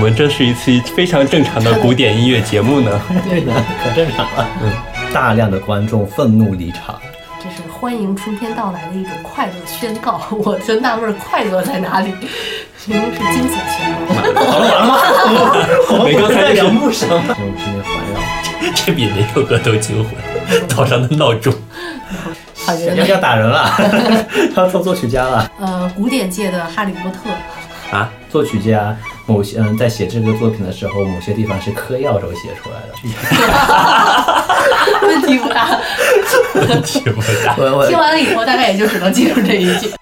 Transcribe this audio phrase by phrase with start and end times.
[0.00, 3.00] 们这是一期非常正常的古典音乐节目呢。
[3.28, 3.52] 对的，
[3.84, 4.48] 可正常了。
[4.62, 4.72] 嗯，
[5.12, 6.98] 大量的观众愤怒离场。
[7.38, 10.22] 这是欢迎春天到来的一种快乐宣告。
[10.32, 12.14] 我就纳闷，快乐在哪里？
[12.86, 13.92] 明明是惊悚宣
[14.34, 14.40] 告。
[14.40, 16.04] 完了完了吗？
[16.04, 20.14] 每个才两木声，这种声音环绕，这比哪首歌都惊魂。
[20.66, 21.52] 岛上的闹钟，
[22.96, 23.70] 要要打人了，
[24.56, 25.50] 要做作曲家了。
[25.60, 28.96] 呃，古典界的哈利波特啊，作曲家
[29.30, 32.92] 某些嗯，在写这个作品的时候，某些地方是嗑药时候写出来的。
[35.06, 35.78] 问题不大，
[36.54, 37.54] 问题不大。
[37.86, 39.88] 听完了以后，大概也就只能记住这一句。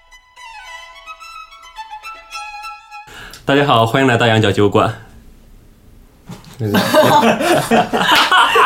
[3.44, 4.94] 大家好，欢迎来到羊角酒馆。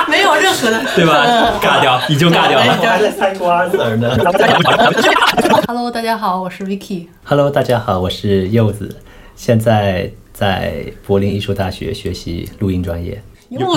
[0.07, 1.27] 没有任何的，对吧？
[1.61, 2.65] 尬掉，已经尬掉了。
[2.81, 4.17] 还在猜瓜子呢。
[5.67, 7.09] Hello，大家好，我是 Vicky。
[7.25, 9.01] Hello，大家好，我是柚子。
[9.37, 13.23] 现在在柏林艺术大学学习录音专业。
[13.49, 13.77] 柚子，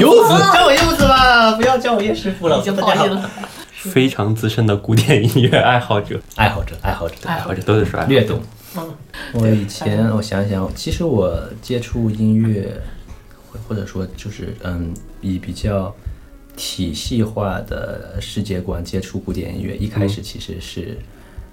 [0.51, 2.57] 叫我柚子吧，不要叫我叶师傅了。
[2.57, 3.29] 已经不好意思。
[3.91, 8.41] 非常资深的古典音乐爱好者，爱好者，爱好者，爱好者都是说略懂。
[8.75, 8.91] 嗯，
[9.33, 12.81] 我以前我想想，其实我接触音乐。
[13.69, 15.95] 或者说，就是嗯，以比较
[16.57, 20.97] 体系化的世界观接触古典音乐，一开始其实是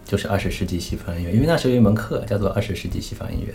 [0.05, 3.55] 就是二十世纪西方音乐，因为那时候有一门课叫做二十世纪西方音乐，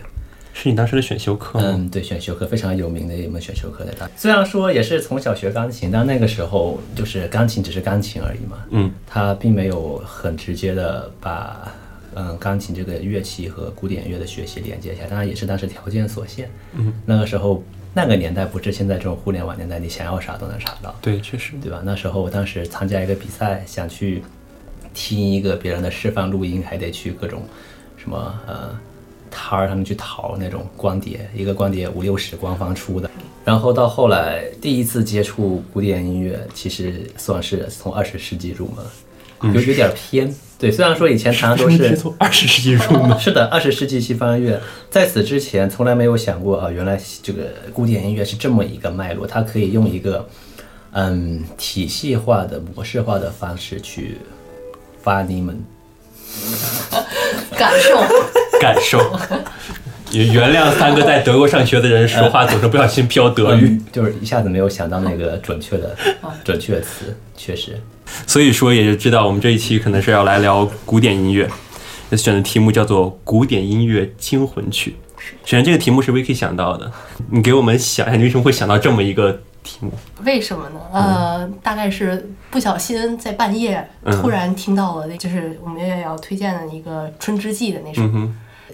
[0.60, 1.64] 是你当时的选修课吗？
[1.68, 4.10] 嗯，对，选修课非常有名的一门选修课在大。
[4.16, 11.72] 虽然说也是从小学钢琴，但那个时候就是钢琴只是钢琴而已嘛，嗯，它并没有很直接的把
[12.14, 17.62] 嗯钢琴这个乐器和古典乐的学习连接起来，当然也是当时条件所限，嗯，那个时候。
[17.94, 20.94] 那个年代不是现在这种互联网年代，你想要啥都能查到。
[21.00, 21.80] 对，确实，对吧？
[21.84, 24.22] 那时候我当时参加一个比赛，想去
[24.94, 27.42] 听一个别人的示范录音，还得去各种
[27.96, 28.78] 什么呃
[29.30, 33.10] 摊儿他们去淘那种光碟，一个光碟五六十，官方出的。
[33.44, 40.34] 然后到后来第一次接触古典音乐，其实算是从二十世纪入门，有有点偏。
[40.58, 44.60] 对，虽然说以前常常都是从二十世纪入门，是的，二十世纪西方音乐，
[44.90, 50.28] 在此之前从来没有想过啊，原来这个古典音乐是这么一个脉络，它可以用一个
[50.90, 54.18] 嗯体系化的模式化的方式去
[55.00, 55.56] 发你们
[57.56, 57.96] 感受
[58.60, 58.98] 感受。
[60.10, 65.94] 也原谅三个在德国上学的人说话总是不小心飘德语，就是一下子没有想到那个准确的
[66.42, 67.78] 准确词，确实。
[68.26, 71.46] 所以说，也就知道我们这一期可能是要来聊古典音乐，
[72.16, 74.96] 选的题目叫做《古典音乐惊魂曲》。
[75.44, 76.90] 选这个题目是 Vicky 想到的，
[77.30, 79.30] 你给我们想一下，你为什么会想到这么一个
[79.62, 79.92] 题目？
[80.24, 80.80] 为什么呢？
[80.90, 88.02] 呃，大概是不小心在半夜突然听到了，就是我们也要推荐的一个《春之祭》的那首，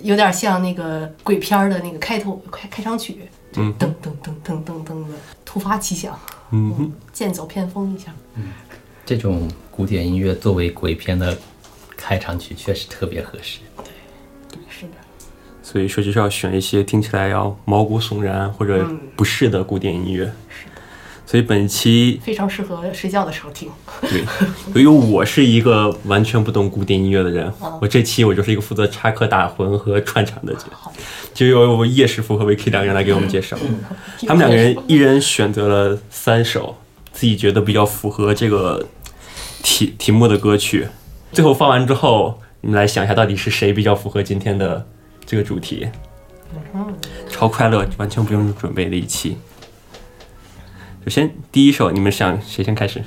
[0.03, 3.19] 有点像那个鬼片的那个开头开开场曲，
[3.53, 6.19] 就噔噔噔噔噔噔的突发奇想，
[6.50, 8.53] 嗯，剑走偏锋一下，嗯。
[9.06, 11.37] 这种古典音乐作为鬼片的
[11.94, 13.60] 开场曲，确实特别合适。
[14.49, 14.93] 对，是的。
[15.62, 20.33] 所以说，就是要选一些听起来要毛骨悚然或者不适的古典音乐。
[21.27, 23.69] 所以本期非常适合睡觉的时候听。
[24.03, 24.25] 对，
[24.75, 30.55] 由于我是一个完全不懂古典音乐的人，我这期我就是一个负责插科打诨和串场的，
[31.33, 33.57] 就由叶师傅和 Vicky 两个人来给我们介绍。
[34.27, 36.77] 他们两个人一人选择了三首。
[37.17, 38.84] 自己觉得比较符合这个
[39.63, 40.89] 题题目的歌曲，
[41.31, 44.84] 最后放完之后，你们来想一下，到底是谁比较符合今天的
[45.25, 45.87] 这个主题？
[47.31, 49.37] 超快乐，完全不用准备的一期。
[51.04, 53.04] 首先，第一首，你们想谁先开始？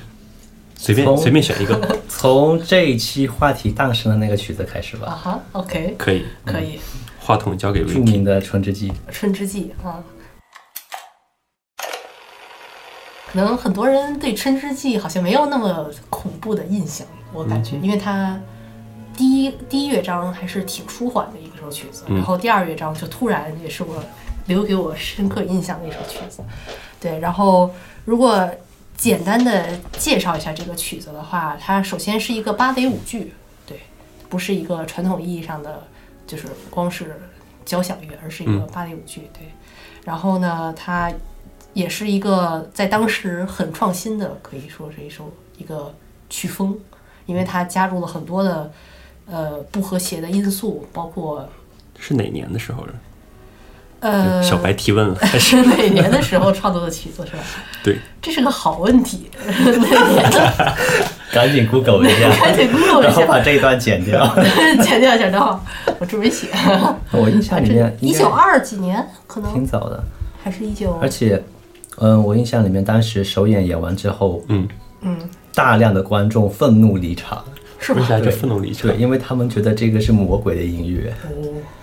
[0.76, 1.98] 随便随便选一个。
[2.08, 5.08] 从这一期话题诞生的那个曲子开始吧。
[5.08, 6.78] 啊哈，OK，可以，可以。
[7.18, 8.92] 话筒交给著名的《春之祭》。
[9.10, 10.00] 春之祭啊。
[13.32, 18.40] 可能很多人对《春之祭》好像没有那么恐怖的印象，我感觉，因为它
[19.16, 24.00] 第一第一乐章还是挺舒缓的一首曲子，然后第二乐章就突然也是我
[24.46, 26.44] 留给我深刻印象的一首曲子。
[27.00, 27.70] 对，然后
[28.04, 28.50] 如果
[28.96, 33.32] 简单的介绍一下这个曲子的话，它首先是一个芭蕾舞剧，
[33.66, 33.80] 对，
[34.28, 35.86] 不是一个传统意义上的
[36.26, 37.20] 就是光是
[37.64, 39.30] 交响乐，而是一个芭蕾舞剧。
[39.32, 39.48] 对，
[40.04, 41.12] 然后呢，它。
[41.74, 45.94] 也是一个在当时很创新的，可以说是一首一个
[46.28, 46.76] 曲风，
[47.24, 48.72] 因为它加入了很多的
[49.26, 51.48] 呃不和谐的因素，包括
[51.96, 52.84] 是哪年的时候？
[54.00, 57.42] 呃，小白提问了， 是哪年的时候创作的曲子是吧？
[57.82, 59.28] 对，这是个好问题。
[59.44, 60.74] 哪年的？
[61.32, 64.34] 赶紧 Google 一下，赶紧 Google 一下，然后把这一段剪掉，
[64.82, 65.64] 剪掉，剪掉。
[65.98, 66.48] 我准备写。
[67.10, 70.02] 我印象里面一九二几年，可能挺早的。
[70.42, 70.96] 还是一九？
[71.02, 71.42] 而且，
[71.98, 74.66] 嗯，我印象里面当时首演演完之后，嗯
[75.02, 75.18] 嗯，
[75.54, 77.44] 大量的观众愤怒离场，
[77.78, 78.00] 是吗？
[78.00, 79.00] 为啥就对愤怒离场对，？
[79.00, 81.14] 因为他们觉得这个是魔鬼的音乐，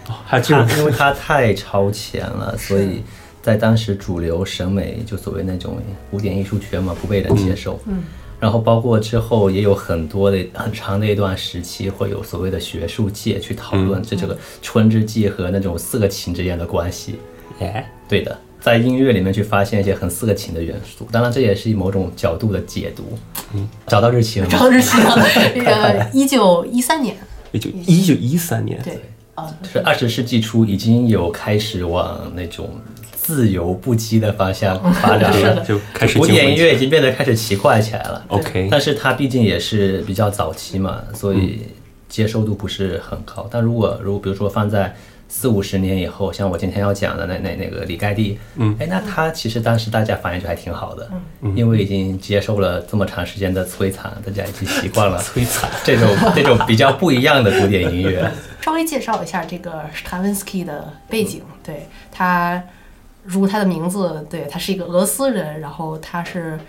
[0.07, 3.01] 哦，还有这种因为它太超前了，所以
[3.41, 5.77] 在当时主流审美就所谓那种
[6.11, 7.79] 古典艺术圈嘛，不被人接受。
[7.85, 8.03] 嗯。
[8.37, 17.15] 然后包括之后也有很多的很长的一段时期，会有所谓的学术界去讨论这这个春之祭和那种色情之间的关系。
[17.59, 23.03] 哎，对的，在音乐里面去发现一些很色情的元素，当然这也是某种角度的解读。
[23.53, 24.57] 嗯，找到日期了吗？
[24.57, 25.15] 张日期了，
[25.53, 27.15] 这个一九一三年，
[27.51, 28.99] 一九一九一三年，对，
[29.35, 32.67] 啊，是二十世纪初已经有开始往那种
[33.13, 35.63] 自由不羁的方向发展了。
[35.63, 38.25] 就开始古典音乐已经变得开始奇怪起来了。
[38.29, 41.59] OK，但是它毕竟也是比较早期嘛，所以
[42.09, 43.47] 接受度不是很高。
[43.51, 44.95] 但如果如果比如说放在
[45.27, 51.09] 四五十年以后，像我今天要讲的那那那个李盖蒂，嗯，哎，那他其实当时大家反应就还挺好的，
[51.55, 55.69] 因为已经接受了这么长时间的摧残，大家已经习惯了 摧残。
[55.83, 58.31] 这种这种比较不一样的古典音乐。
[58.61, 61.43] 稍微介绍一下这个史塔文斯基的背景。
[61.63, 62.61] 对他，
[63.23, 66.59] 如他的名字，对他是一个俄罗斯人，然后他是，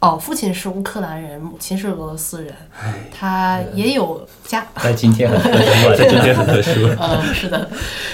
[0.00, 2.54] 哦，父亲是乌克兰人，母亲是俄罗斯人，
[3.12, 4.66] 他也有家。
[4.80, 6.88] 在今天很特殊在，今天很特殊。
[6.98, 7.70] 嗯，是的，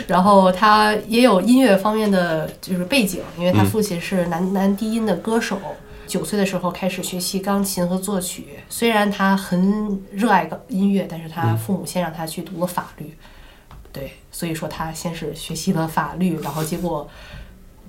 [0.08, 5.60] 然后他也有音乐方面的就是背景，因为他父亲是男男低音的歌手，
[6.08, 8.58] 九岁的时候开始学习钢琴和作曲。
[8.68, 13.16] 虽然他很热爱音乐，但是他父母先让他去读了法律，
[13.92, 17.08] 对，所以说他先是学习了法律，然后结果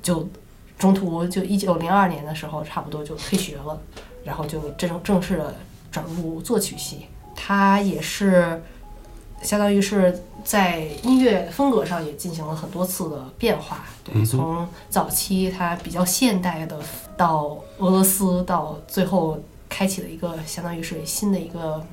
[0.03, 0.29] 就
[0.77, 3.79] 中途就一九零二年的时候，差不多就退学了，
[4.23, 5.55] 然后就正正式的
[5.91, 7.07] 转入作曲系。
[7.35, 8.61] 他也是
[9.41, 13.85] 相当于是在音乐风格上也进行了很多次的变化。
[14.03, 16.79] 对，从早期他比较现代的，
[17.15, 19.39] 到俄罗斯，到最后
[19.69, 21.85] 开启了一个相当于是新的一个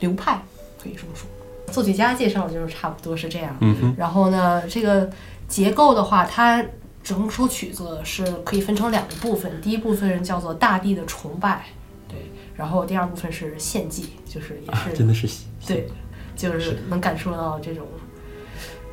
[0.00, 0.42] 流派，
[0.82, 1.28] 可以这么说。
[1.72, 3.56] 作曲家介绍就是差不多是这样。
[3.60, 5.08] 嗯哼，然后呢，这个
[5.48, 6.64] 结构的话，它
[7.04, 11.66] 整首曲子是可以分成两个部分，第一部分叫做大地的崇拜，
[12.08, 12.16] 对，
[12.56, 15.28] 然后第二部分是献祭，就是也啊，是、真的是
[15.66, 15.86] 对，
[16.34, 17.86] 就是能感受到这种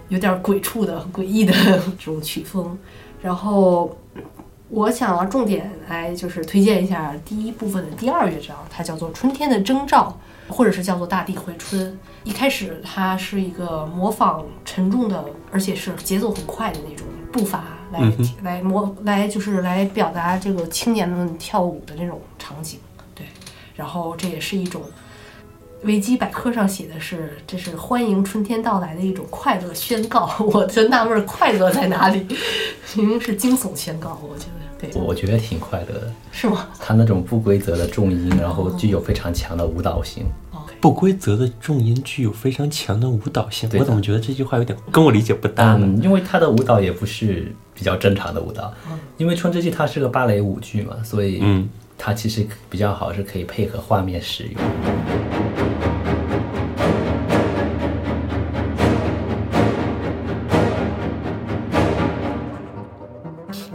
[0.10, 1.54] 有点鬼畜的、 诡异的
[1.98, 2.78] 这种曲风。
[3.22, 3.98] 然后
[4.68, 10.20] 我想要重点来就是推荐一下第一部分的第二乐章，它叫做《春天的征兆》，
[10.54, 11.94] 或者是叫做《大地回春》。
[12.26, 18.12] 一开始它是一个模仿沉重的，而且是节奏很快的那种步伐来、
[18.44, 22.80] 来模来就是来表达这个青年们跳舞的那种场景。
[23.14, 23.26] 对，
[23.76, 24.82] 然后这也是一种。
[25.84, 30.32] 维基百科上写的是，这是欢迎春天到来的一种快乐宣告。
[30.54, 32.24] 我就纳闷儿，快乐在哪里？
[32.94, 36.14] 明明是惊悚宣告，我觉得对，我我觉得挺快乐的。
[36.32, 40.24] 是吗它那种不规则的重音，然后具有非常强的舞蹈性。
[40.52, 43.68] ？OK，不规则的重音具有非常强的舞蹈性。
[43.80, 45.88] 我怎么觉得这句话有点跟我理解不搭呢？
[45.88, 47.52] 嗯，因为它的舞蹈也不是
[47.82, 48.72] 比较正常的舞蹈，
[49.18, 51.68] 因为《春之祭》它是个芭蕾舞剧嘛，所以嗯。
[52.04, 54.54] 它其实比较好是可以配合画面使用。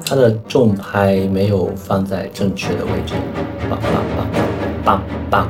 [0.04, 3.14] 它的重拍没有放在正确的位置，
[3.70, 4.26] 棒棒棒
[4.84, 5.48] 棒棒，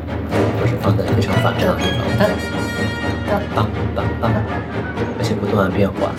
[0.60, 4.30] 而是放在非常反常的地方，棒棒棒，
[5.18, 6.12] 而且不断变化。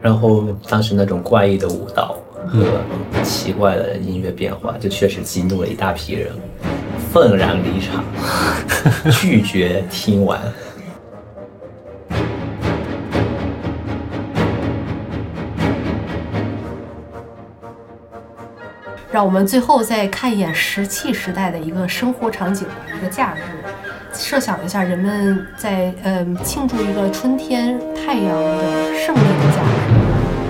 [0.00, 2.64] 然后当时那种怪异的舞蹈和
[3.22, 6.30] 奇怪的音乐变化，就确实激怒了一大批人，
[7.12, 8.04] 愤然离场，
[9.12, 10.40] 拒绝听完。
[19.10, 23.40] 让我们最后再看一眼石器时代的一个生活场景吧，一个假日。
[24.12, 29.77] 设想一下，人们在嗯庆祝一个春天太阳的胜利的假日，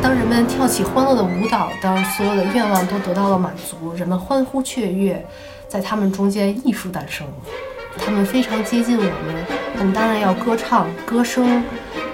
[0.00, 5.24] 当人们跳起欢乐的舞蹈，当所有的愿望都得到了满足，人们欢呼雀跃，
[5.68, 7.32] 在他们中间艺术诞生了。
[7.98, 9.12] 他们非常接近我们，
[9.78, 11.64] 我们当然要歌唱，歌声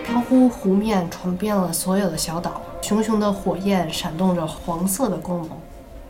[0.05, 2.61] 飘忽湖面，传遍了所有的小岛。
[2.81, 5.51] 熊熊的火焰闪动着黄色的光芒。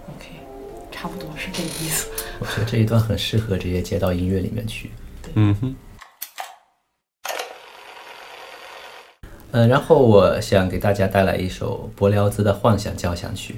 [0.09, 0.27] OK，
[0.91, 2.09] 差不多是这个意思。
[2.39, 4.91] 我觉得这一段很适合直接接到音乐里面去。
[5.35, 5.75] 嗯哼，
[9.57, 13.55] 嗯，然后我想给大家带来一首柏辽兹的幻想交响曲。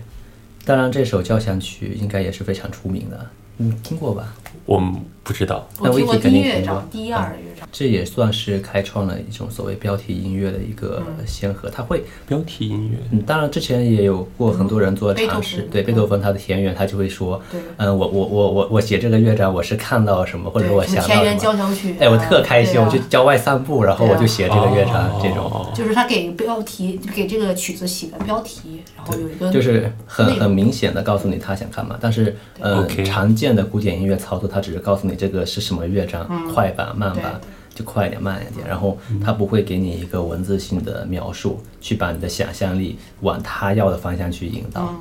[0.67, 3.19] 当然，这首交响曲应该也是非常出名的，
[3.57, 4.35] 你听过吧？
[4.67, 4.79] 我
[5.27, 5.67] 不知道。
[5.81, 7.69] 我听过第一那维基肯定听过乐章，第一二乐章。
[7.73, 11.69] 这也算是开创了一种所谓标题音乐的一个先河。
[11.69, 25.45] 它会，标题音乐，嗯，当然之前也有过很多人做尝试芬，对贝多芬他的田园，他就会说对，嗯，我我我我我写这个乐章，我是看到什么，或者我想到什么田园什么，交响曲啊，哎，我特开心，啊我去郊外散步，然后我就写这个乐章，这种。
[25.45, 37.41] 哦就是他给标题，给这个曲子写个标题，然后有一个就是很很明显的告诉你他想干嘛，但是呃常见的古典音乐操作，他只是告诉你这个是什么乐章，快板慢板
[37.75, 44.95] 就快一点慢一点，然后他不会给你一个文字性的描述，去把你的想象力往他要的方向去引导。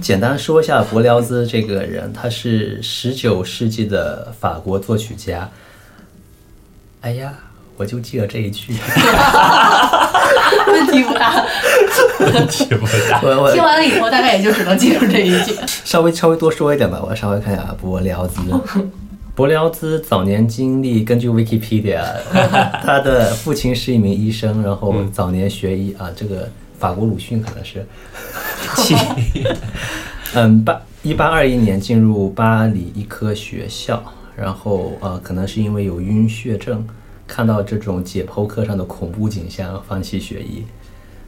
[0.00, 5.48] 简单说一下柏辽兹这个人，他是十九世纪的法国作曲家。
[7.02, 7.34] 哎呀，
[7.76, 8.74] 我就记了这一句。
[10.66, 11.44] 问题不大。
[12.20, 13.20] 问题不大。
[13.22, 15.54] 我 我听完了以后，大概也就只能记住这一句。
[15.84, 18.40] 稍微稍微多说一点吧，我稍微看一下柏辽兹。
[19.34, 22.04] 柏辽兹早年经历，根据 Wikipedia，
[22.84, 27.86] 他的父亲是一名医生，然后早年学医啊，这个法国鲁迅可能是，
[30.34, 34.02] 嗯，八一八二一年进入巴黎医科学校，
[34.36, 36.86] 然后呃，可能是因为有晕血症，
[37.26, 40.64] 看到这种解剖课上的恐怖景象，放弃学医。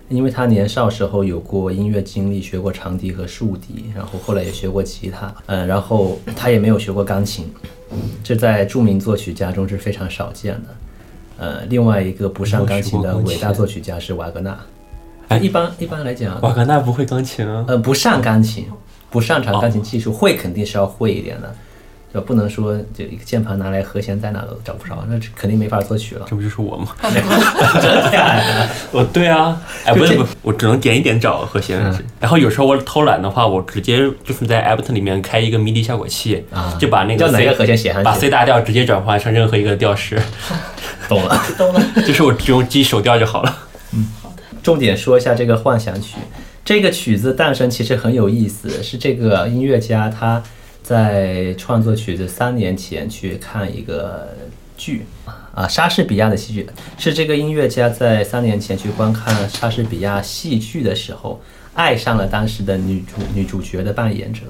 [0.09, 7.51] 因为他年少时候有过音乐经历，学过长笛和竖笛，然后后来也学过吉他，嗯，然后他也没有学过钢琴，
[8.23, 10.69] 这在著名作曲家中是非常少见的。
[11.39, 14.59] 呃，另外一个不上钢琴的伟大作曲家是瓦格纳。
[15.29, 17.65] 哎一般一般来讲，瓦格纳不会钢琴啊？
[17.67, 18.67] 呃，不上钢琴，
[19.11, 21.55] 不擅长钢琴技术，会肯定是要会一点的，
[22.13, 26.27] 就不能说就一个键盘拿来和弦在哪都找不着，那肯定没法作曲了。
[26.29, 26.89] 这不就是我吗？
[27.03, 28.69] 真的假的？
[28.93, 31.81] 哦，对啊，哎，不就是这不，我只能点一点找和弦。
[32.21, 40.21] 然后有时候我偷懒的话，我直接就是在 Ableton 里面开一个 MIDI 效果器，啊就把那个叫哪 C 个和弦写上去把 C 大调直接转换成任何一个调式，
[41.09, 41.43] 懂了。
[41.57, 41.83] 懂了。
[42.07, 43.57] 就是我只用记手调就好了。
[43.95, 44.07] 嗯
[44.63, 46.19] 重点说一下这个幻想曲，
[46.65, 50.41] 这个曲子诞生其实很有意思，是这个音乐家他
[50.83, 54.29] 在创作曲子三年前去看一个
[54.77, 55.07] 剧
[55.55, 56.67] 啊，莎士比亚的戏剧，
[56.99, 61.41] 是这个音乐家在三年前去观看莎士比亚戏剧的时候，
[61.75, 64.43] 爱上了当时的女主女主角的扮演者。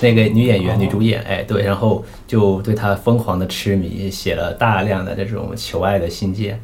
[0.00, 6.60] 那个女演员、女主演，哎，对，然后就对她疯狂的痴迷，写了大量的这种求爱的信件。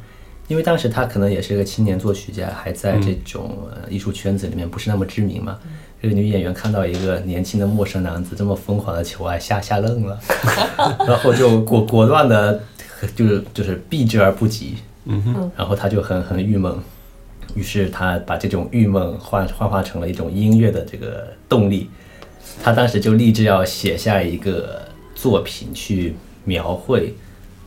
[0.49, 5.59] 因为当时他可能也是个青年作曲家，还在这种呃艺术圈子里面不是那么知名嘛。
[6.01, 10.19] 这个女演员看到一个年轻的陌生男子这么疯狂的求爱，吓吓愣了，
[11.07, 12.61] 然后就果果断的，
[13.17, 14.77] 就是就是避之而不及。
[15.07, 16.73] 嗯哼，然后他就很很郁闷，
[17.55, 21.89] 于是他把这种郁闷幻幻化成了一种音乐的这个动力。
[22.63, 24.83] 他当时就立志要写下一个
[25.15, 26.15] 作品去
[26.45, 27.15] 描绘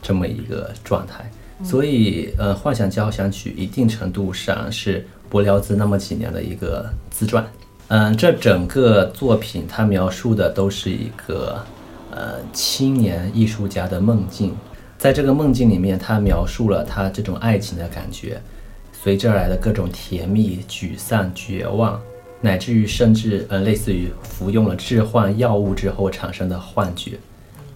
[0.00, 1.30] 这么一个状态。
[1.64, 7.46] 所以，呃，《幻想交响曲》一定程度上是柏辽兹那么几年的一个自传。
[7.88, 11.62] 嗯，这整个作品它描述的都是一个
[12.10, 14.54] 呃青年艺术家的梦境，
[14.96, 18.40] 在这个梦境里面，他描述了他这种爱情的感觉，
[18.92, 22.00] 随之而来的各种甜蜜、沮丧、绝望，
[22.40, 27.18] 乃至于甚至呃类似于服用了致幻药物之后产生的幻觉，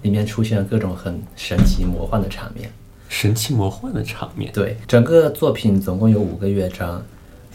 [0.03, 2.71] 里面出现了各种很神奇魔幻的场面。
[3.09, 4.51] 神奇魔幻的场面。
[4.53, 7.05] 对，整个作品总共有五个乐章，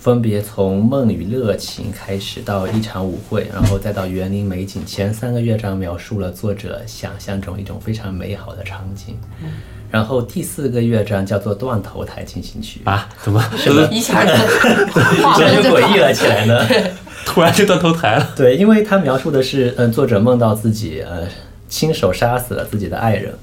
[0.01, 4.83] 分别从梦与热情开始，到一场舞会，然后再到园林美景。
[4.83, 9.15] 前三个乐章描述了作者想象中一种非常美好的场景，
[9.91, 13.07] 然后第四个乐章叫做断头台进行曲，啊？
[13.21, 14.33] 怎么什么一下就
[15.21, 16.67] 画这风就诡异了起来呢？
[17.23, 18.33] 突然就断头台了？
[18.35, 21.27] 对，因为他描述的是，嗯，作者梦到自己呃
[21.69, 23.35] 亲手杀死了自己的爱人，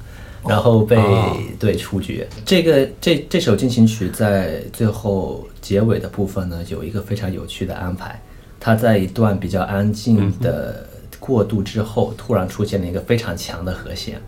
[0.46, 2.26] 然后被、哦对处决。
[2.44, 8.20] 这个这这首进行曲在最后结尾的部分呢，有一个非常有趣的安排。
[8.60, 10.86] 它在一段比较安静的
[11.18, 14.20] 过渡之后，突然出现了一个非常强的和弦。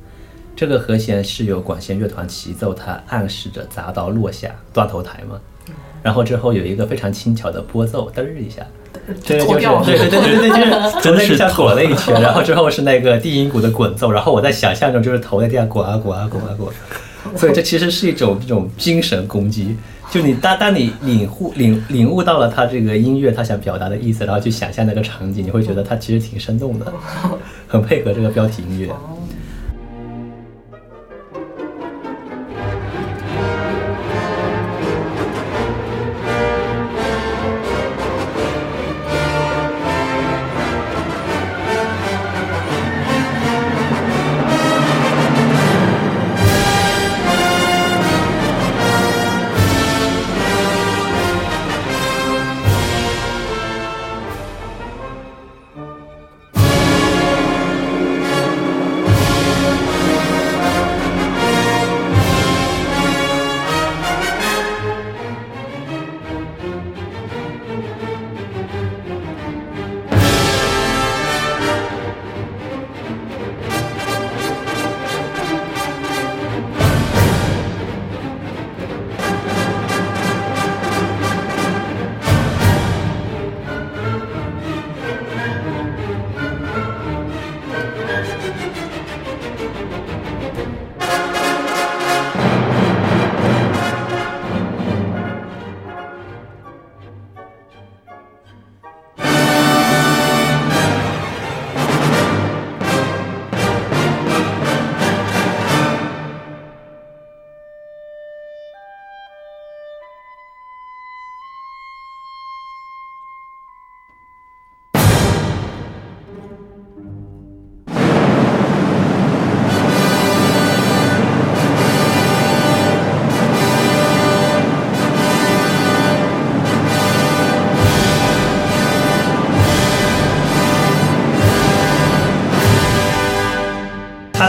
[0.57, 5.41] 这个和弦是由管弦乐团齐奏，它暗示着砸刀落下，断头台嘛。
[6.03, 8.67] 然后之后有一个非常轻巧的拨奏，嘚儿一下，
[9.25, 19.77] 这个就是对对对对对对，就是 真在地下是头滚了一圈，然后之后是那个低音鼓的滚奏，然后我在想象中就是头在地下滚啊滚啊滚啊滚，所以这其实是一种这种精神攻击。
[20.11, 26.93] 就你当当你领悟领领悟到了他这个音乐他想表达的意思，然后去想象那个场景，你会觉得它其实挺生动的，
[27.69, 28.89] 很配合这个标题音乐。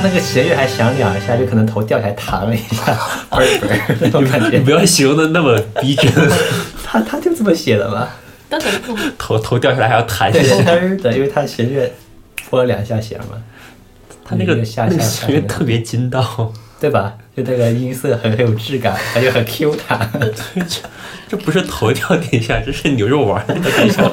[0.04, 2.98] 那个弦乐还响两下，就可能头掉下来弹了一下，
[3.30, 4.58] 嘣嘣那种感觉。
[4.58, 6.12] 你不 要形容的那么逼真，
[6.84, 8.08] 他他就这么写的嘛，
[8.50, 10.56] 噔噔噔，头头掉下来还要弹对一下。
[10.64, 11.92] 对的，因为他弦乐
[12.50, 13.42] 拨了两下弦嘛，
[14.26, 17.14] 他那个下弦乐特别筋道，对吧？
[17.36, 20.12] 就那个音色很很有质感，而且很 Q 弹。
[21.30, 24.04] 这不是头掉地下，这是牛肉丸儿掉地下。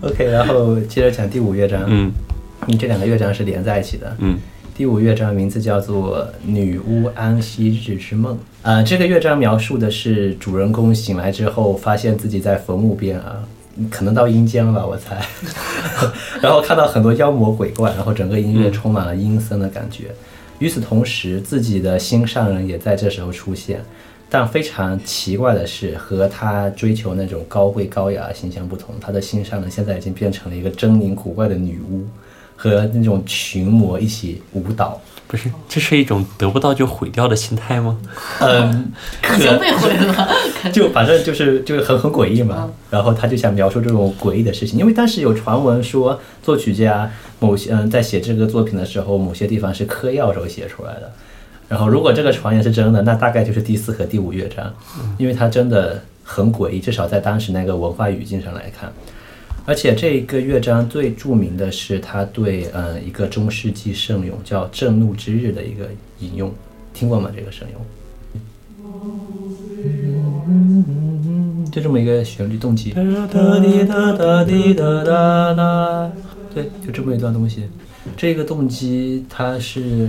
[0.00, 2.12] OK，然后接着讲第五乐章，嗯
[2.66, 4.16] 因为这两个乐章是连在一起的。
[4.20, 4.38] 嗯
[4.74, 8.34] 第五乐章名字叫做《女巫安息日之梦》。
[8.60, 13.42] 呃，这个乐章描述的是主人公醒来之后，发现自己在坟墓边啊，
[13.90, 15.18] 可能到阴间了吧，我猜。
[16.42, 20.10] 然后看到很多妖魔鬼怪，然后整个音乐充满了阴森的感觉。
[20.58, 23.80] 与此同时，自己的心上人也在这时候出现。
[24.28, 32.04] 但非常奇怪的是，和他追求那种高贵高雅的形象不同，他的心上人现在已经变成了一个狰狞古怪的女巫，
[32.56, 35.00] 和那种群魔一起舞蹈。
[35.28, 37.98] 不是，这是一种得不到就毁掉的心态吗？
[38.40, 38.92] 嗯，
[39.36, 40.28] 已经被毁了，
[40.72, 42.70] 就反正就是就是很很诡异嘛。
[42.90, 51.10] 然后他就想描述这种诡异的事情，因为当时有传闻说，作曲家某些嗯在写这个作品的时候，某些地方是嗑药时候写出来的。
[51.68, 54.72] 然后如果这个传言是真的，那大概就是第四和第五乐章，
[55.18, 58.92] 因为它真的很诡异，至少在当时那个文化语境上来看。
[59.64, 65.88] 而且这一个乐章最著名的是他对呃一个中世纪圣咏叫《震怒之日》的一个
[66.20, 66.52] 引用，
[66.94, 67.30] 听过吗？
[67.34, 67.80] 这个圣咏？
[71.72, 72.92] 就这么一个旋律动机，
[76.54, 77.64] 对，就这么一段东西。
[78.16, 80.08] 这个动机它是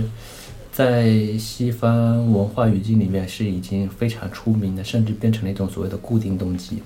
[0.72, 6.78] 在西方文化语境里面是已经非常出名的，甚至变成了一种所谓的固定动机。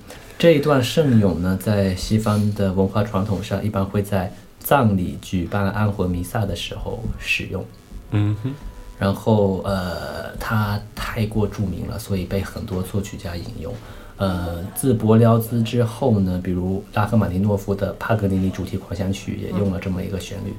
[0.43, 4.29] 这一段圣咏呢，在西方的文化传统上，一般会在
[4.59, 7.63] 葬礼举办安魂弥撒的时候使用。
[8.11, 8.51] 嗯哼，
[8.99, 13.73] 然后呃，它太过著名了，所以被很多作曲家引用。
[14.17, 20.53] 呃，自伯辽兹之后呢，比如拉赫玛尼诺夫的《帕格尼尼主题狂想曲》也用了这么一个旋律，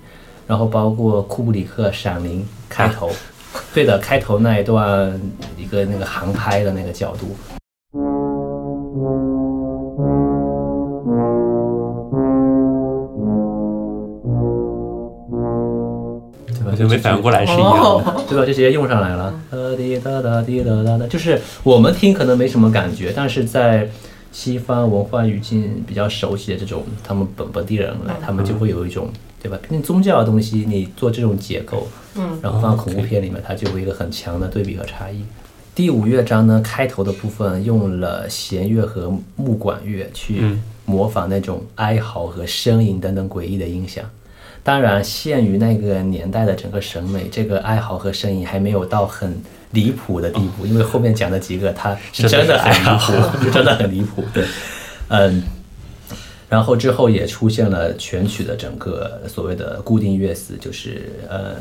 [0.46, 3.10] 然后包括库布里克《闪灵》开头，
[3.74, 5.20] 对的，开头那一段
[5.58, 7.36] 一个那个航拍的那个角度，
[16.84, 17.80] 就没反应过来是一样的。
[17.80, 18.44] 哦， 对吧？
[18.44, 19.34] 就直接用上来了。
[19.50, 23.88] 哒滴哒哒滴哒哒哒，就是我们听可能没什么感觉，但是在
[24.30, 29.08] 西方文化语境比较熟悉的这种，他们本本地人来，他们就会有一种，
[29.42, 29.56] 对吧？
[29.62, 35.24] 毕竟宗教的东西，你做这种结构，嗯，然后放到恐怖片里面，它就会有一个很强的对比和差异。
[35.74, 40.40] 第五乐章呢，开头的部分用了弦乐和木管乐去
[40.84, 44.04] 模仿那种哀嚎和呻吟等等诡异的音响。
[44.64, 49.36] 当然，限于那个年代的整个审美，这个爱好和呻吟还没有到很
[49.72, 54.24] 离谱的地步，因为后面讲的几个，它是 真的哀嚎，就 真的很离谱。
[54.32, 54.42] 对，
[55.08, 55.42] 嗯，
[56.48, 61.56] 然后之后也出现了全曲的整个所谓的固定乐词，就是呃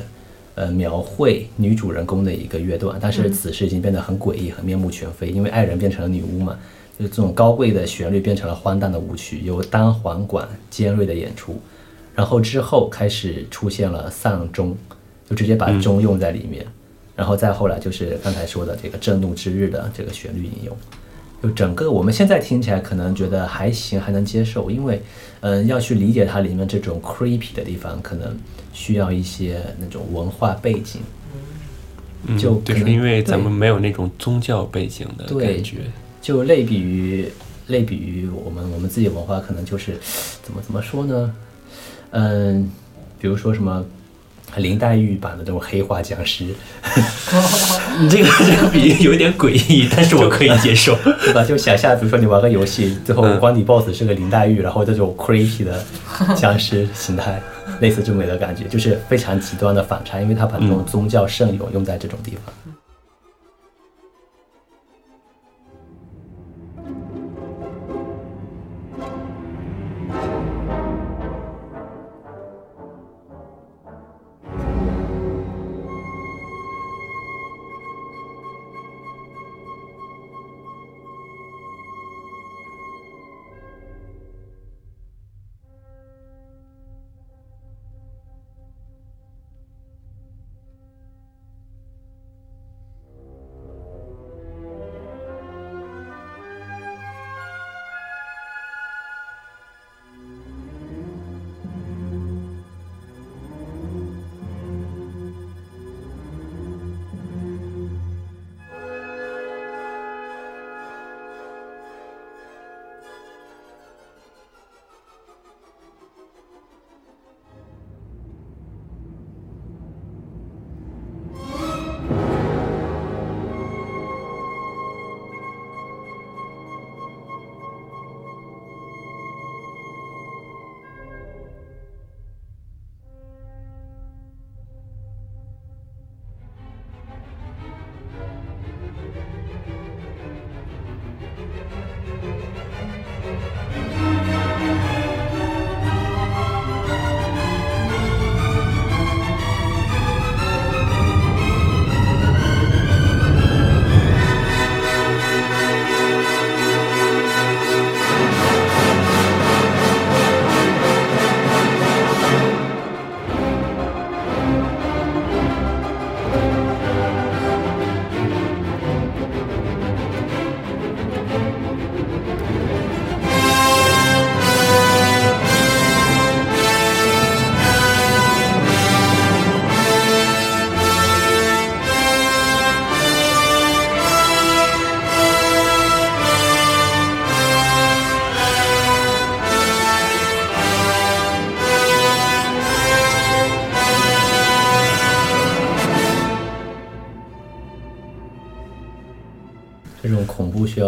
[0.55, 6.57] 呃描绘女主人公的一个乐段，但是此时已经变得很诡异、很面目全非，因为爱人变成了女巫嘛，
[6.97, 11.59] 就这种高贵的旋律变成了荒诞的舞曲，由单簧管尖锐的演出，
[12.15, 14.77] 然后之后开始出现了丧钟，
[15.29, 16.65] 就直接把钟用在里面，
[17.15, 20.77] 然后再后来就是刚才说的这个震怒之日的这个旋律引用。
[21.41, 25.01] 就整个我们现在听起来可能觉得还行，还能接受，因为，
[25.41, 28.33] 嗯、要去理解它里面这种 creepy 的地方，可能
[28.71, 31.01] 需要一些那种文化背景。
[32.25, 35.79] 嗯就可能就是因为咱们没有那种宗教背景的感觉。
[36.21, 37.27] 就类比于
[37.67, 39.99] 类比于我们我们自己文化，可能就是
[40.41, 41.35] 怎么怎么说呢？
[42.13, 42.69] 嗯，
[43.19, 43.83] 比如说什么
[44.57, 46.45] 林黛玉版的这种黑化僵尸，
[47.99, 50.95] 你 这个这个比喻有点诡异，但是我可以接受。
[51.25, 51.43] 对吧？
[51.43, 55.83] 就想象，比如说你玩个游戏，最后光你 BOSS 是个林黛玉，然后这种 creepy 的
[56.35, 57.41] 僵尸形态，
[57.79, 62.53] 类似这么一个感觉，就是非常极端的反差，因为他把这种宗教圣咏用在这种地方。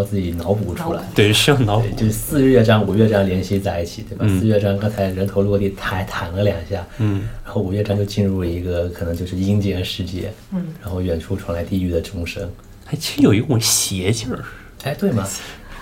[0.05, 1.01] 自己脑补出来。
[1.15, 1.95] 对，需要脑补，。
[1.95, 4.25] 就是四乐章、五乐章联系在一起，对吧？
[4.39, 12.49] 四乐章刚才人头落地，他还弹了两下，嗯，然后五乐章就进入了一个可能就是阴间世界，嗯，然后远处传来地狱的钟声，
[12.85, 14.39] 还真有一股邪劲儿。
[14.83, 15.27] 哎，对吗？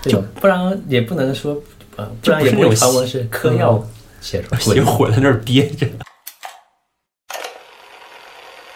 [0.02, 1.56] 对吧，不然也不能说，
[1.96, 3.86] 呃，不然也不会传闻是嗑药
[4.20, 4.64] 写出来的。
[4.64, 5.86] 邪火在那儿憋着。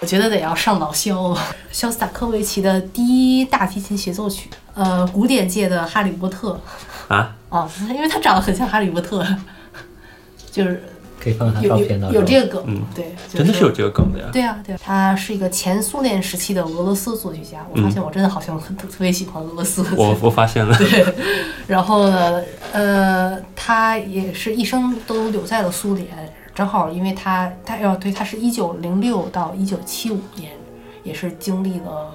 [0.00, 1.36] 我觉得得要上老肖，
[1.72, 6.58] 肖斯塔科维奇的第一大提琴协奏曲，呃，古典界的哈利波特。
[7.08, 9.26] 啊，啊，因为他长得很像哈利波特，
[10.52, 10.84] 就是
[11.20, 14.26] 可以放他有有照片到有这个梗，对，就真的是有这个梗的呀。
[14.32, 17.66] 对啊，对啊，他是一个前苏联时期的俄罗斯作曲家。
[17.74, 21.14] 我发现我真的好像很特特别喜欢俄罗斯我我发现了， 对。
[21.66, 26.06] 然后呢，呃，他也是一生都留在了苏联，
[26.54, 30.52] 正好因为他他要对他是一九零六到一九七五年，
[31.02, 32.14] 也是经历了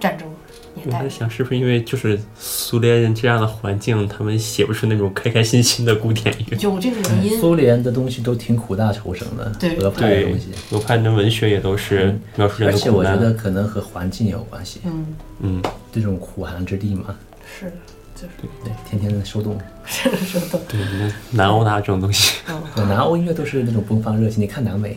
[0.00, 0.28] 战争
[0.74, 1.08] 年代我在。
[1.08, 6.58] 想是不是因为就是苏联人这样的环境，他们写不出那种开开心心的古典乐。
[6.60, 13.12] 有这个原因，苏联的东西都挺苦大仇深的，对俄派的对东西。，俄派的文学也都是描述人而且的苦难。
[13.14, 15.06] 我觉得可能和环境有关系，嗯，
[15.40, 17.14] 嗯，这种苦寒之地嘛，
[17.58, 17.72] 是，
[18.14, 18.28] 就是
[18.64, 19.58] 对，天天的受冻。
[19.86, 20.80] 是 是的，对，
[21.30, 22.38] 南欧哪有这种东西？
[22.74, 24.96] 对南欧音乐都是那种奔放热情，你看南美，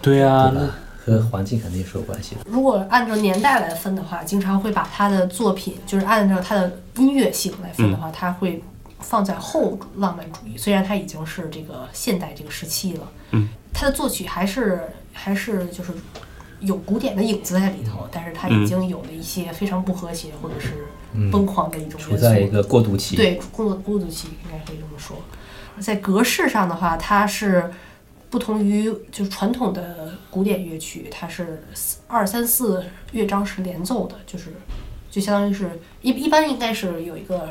[0.00, 0.74] 对啊对吧？
[1.08, 2.40] 和环境肯定是有关系的。
[2.46, 8.62] 如果按照年代来分的话，经常会把他的作品，就是按照他的音乐性来分的话，他会
[9.00, 10.56] 放在后浪漫主义。
[10.56, 14.80] 虽然他已经是这个现代这个时期了，嗯，他的作曲还是
[15.12, 15.92] 还是就是
[16.60, 20.86] 有古典的影子在里头，但是他已经有了一些非常不和谐或者是
[21.30, 22.24] 疯狂的一种处元素。
[22.24, 25.16] 在一个过渡期，对，过渡过渡期应该可以这么说。
[25.80, 27.70] 在格式上的话，它是
[28.30, 34.52] 不同于就是传统的古典乐曲，它是四二三四乐章是连奏的，就是
[35.10, 37.50] 就相当于是一一般应该是有一个，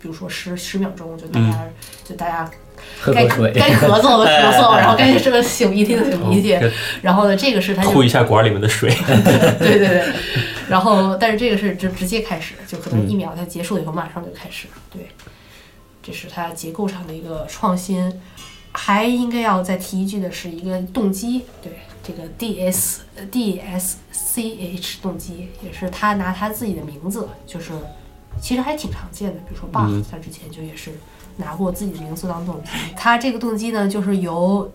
[0.00, 1.68] 比如说十十秒钟，就大家、
[2.04, 2.50] 就大家
[3.06, 6.70] 该该咳嗽的咳嗽， 然后该这个擤鼻涕的擤鼻涕哦，
[7.02, 8.90] 然后呢，这个是它就吐一下管里面的水。
[9.60, 10.12] 对对对，
[10.68, 15.08] 然后但是这个是直直接开始，就可能一秒它结束了以后马上就开始，对，
[16.02, 18.12] 这是它结构上的一个创新。
[18.72, 27.72] 还应该要再提一句的是一个动机，对这个 D S D S C H 动机，也是他拿他自己的名字，就是
[28.40, 30.92] 其实还挺常见的，比如说 Bach，他之前就也是
[31.36, 32.70] 拿过自己的名字当动机。
[32.96, 34.70] 他这个动机呢，就是由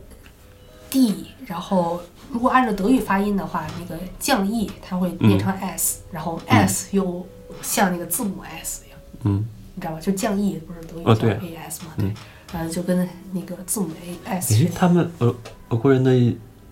[0.89, 7.25] D，然后如果按照德语发音的话，那个降 E 它会变成 S，、然后 S 又
[7.61, 9.99] 像那个字母 S 一样，嗯，你知道吧？
[9.99, 11.93] 就降 E 不是德语叫 A S 嘛？
[11.97, 12.13] 对，
[12.53, 13.89] 然后就跟那个字母
[14.25, 15.35] A S 他们俄
[15.69, 16.13] 俄国人的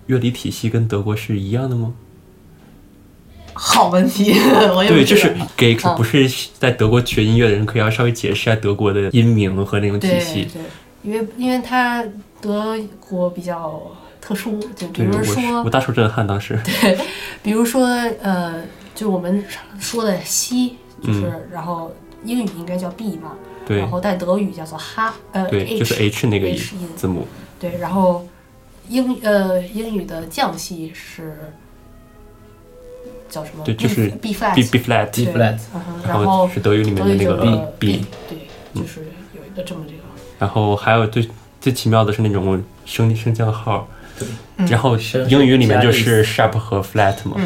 [0.06, 1.94] 乐理体系跟德国是一样的吗？
[3.56, 4.32] 好问题，
[4.74, 10.48] 我也不对，就是给嗯不是在德国学音乐的人，可以要稍微解释一下德国的音名和那种体系。
[10.52, 10.62] 对，
[11.02, 12.04] 因为因为它
[12.40, 13.80] 德国比较
[14.20, 16.98] 特殊，就比如说我大受震撼，当时 对。
[17.44, 17.86] 比如说，
[18.20, 18.62] 呃，
[18.94, 21.92] 就我们常说的西，就是、然后
[22.24, 23.78] 英语应该叫 B 嘛，嗯对。
[23.78, 26.58] 然后在德语叫做哈，呃对，H，就是 H 那个音，
[26.96, 27.26] 字母。
[27.58, 28.26] 对，然后
[28.88, 31.36] 英呃英语的降系是
[33.28, 33.64] 叫什么？
[33.64, 37.36] 对就是 B flat，B B flat，B 对 flat 嗯哼然然后是德语里面的那个
[37.78, 39.98] B B，B，对，就是有一个这么这个。
[40.38, 41.28] 然后还有最
[41.60, 44.28] 最奇妙的是那种升升降号，对。
[44.66, 44.96] 然后
[45.28, 47.36] 英语里面就是 sharp 和 flat 嘛，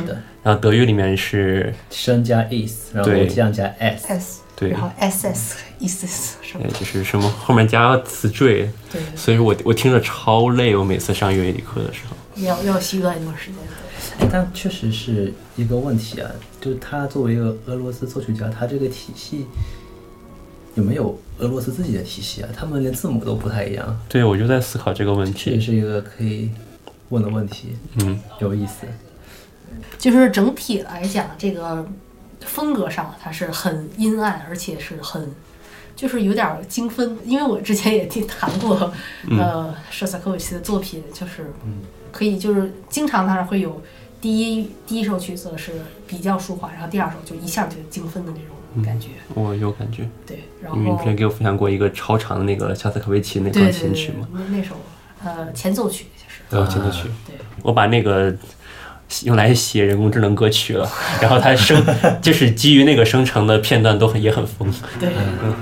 [0.42, 12.16] 然后德语里面是升加 is，然后对降加 s，S，对然后 SS、ESS 什么哎，就是什么后面加词缀，对，所以我我听着超累，我每次上乐理课的时候。
[12.42, 13.56] 要要习惯一段时间。
[14.20, 19.46] 哎但确实是一个问题啊，就是他作为一个俄罗斯作曲家，他这个体系
[20.74, 22.48] 有没有俄罗斯自己的体系啊？
[22.56, 25.50] 他们连字母都不太一样，对，我就在思考这个问题。
[25.50, 26.50] 这也是一个可以
[27.10, 28.86] 问的问题，嗯，有意思。
[29.98, 31.86] 就是整体来讲，这个
[32.40, 35.34] 风格上它是很阴暗，而且是很
[35.96, 37.18] 就是有点儿精分。
[37.24, 38.92] 因为我之前也听谈过，
[39.30, 41.52] 呃，舍萨科维奇的作品，就是
[42.12, 43.82] 可以就是经常它会有
[44.20, 45.72] 第一第一首曲子是
[46.06, 49.08] 比较舒缓，然后第二首就一下就精分的那种感觉。
[49.34, 54.76] 我有感觉，对，然后你后之前给我分享过一个超长的那个肖斯科维奇那对钢对对对琴曲嘛，，那那首
[55.24, 57.34] 呃前奏曲就是然后前奏曲，对。
[57.62, 58.32] 我把那个
[59.24, 60.88] 用来写人工智能歌曲了，
[61.20, 61.82] 然后它生
[62.20, 64.72] 就是基于那个生成的片段都很也很疯。
[65.00, 65.08] 对。
[65.10, 65.54] 嗯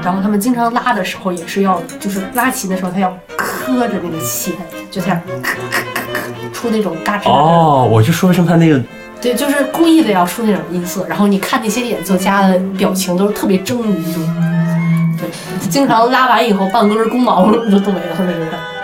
[0.00, 3.14] 然后他们经常拉的时候也是要，就是拉琴的时候他要
[3.76, 4.54] 磕着那个弦，
[4.90, 7.28] 就在那咳咳咳咳出那种嘎吱。
[7.30, 8.80] 哦，我就说一声他那个
[9.20, 14.20] 对，就是故意的要出那种音色，然后你看那些演奏家的表情都是特别狰狞，就
[15.18, 15.28] 对，
[15.68, 18.77] 经常拉完以后半根公毛都都没了那种感觉。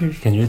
[0.00, 0.12] 他是。
[0.24, 0.48] 感觉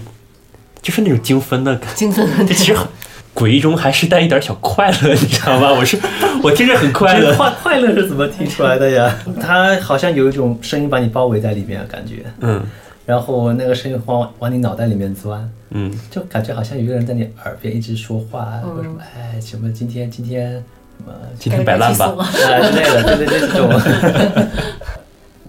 [0.82, 2.88] 就是那种精分的感觉，精分的这其实很
[3.36, 5.72] 诡异中还是带一点小快乐，你知道吗？
[5.72, 6.00] 我是
[6.42, 9.16] 我听着很快乐，快快乐是怎么听出来的呀？
[9.40, 12.64] 它好像有一种声音把你包围在里面，感觉，嗯。
[13.06, 23.70] 然后那个声音往往你脑袋里面钻，嗯，就感觉好像有一个人在你耳边一直说话，说什么哎什么今天今天什么今天摆烂吧，啊之类的，对对对，这种。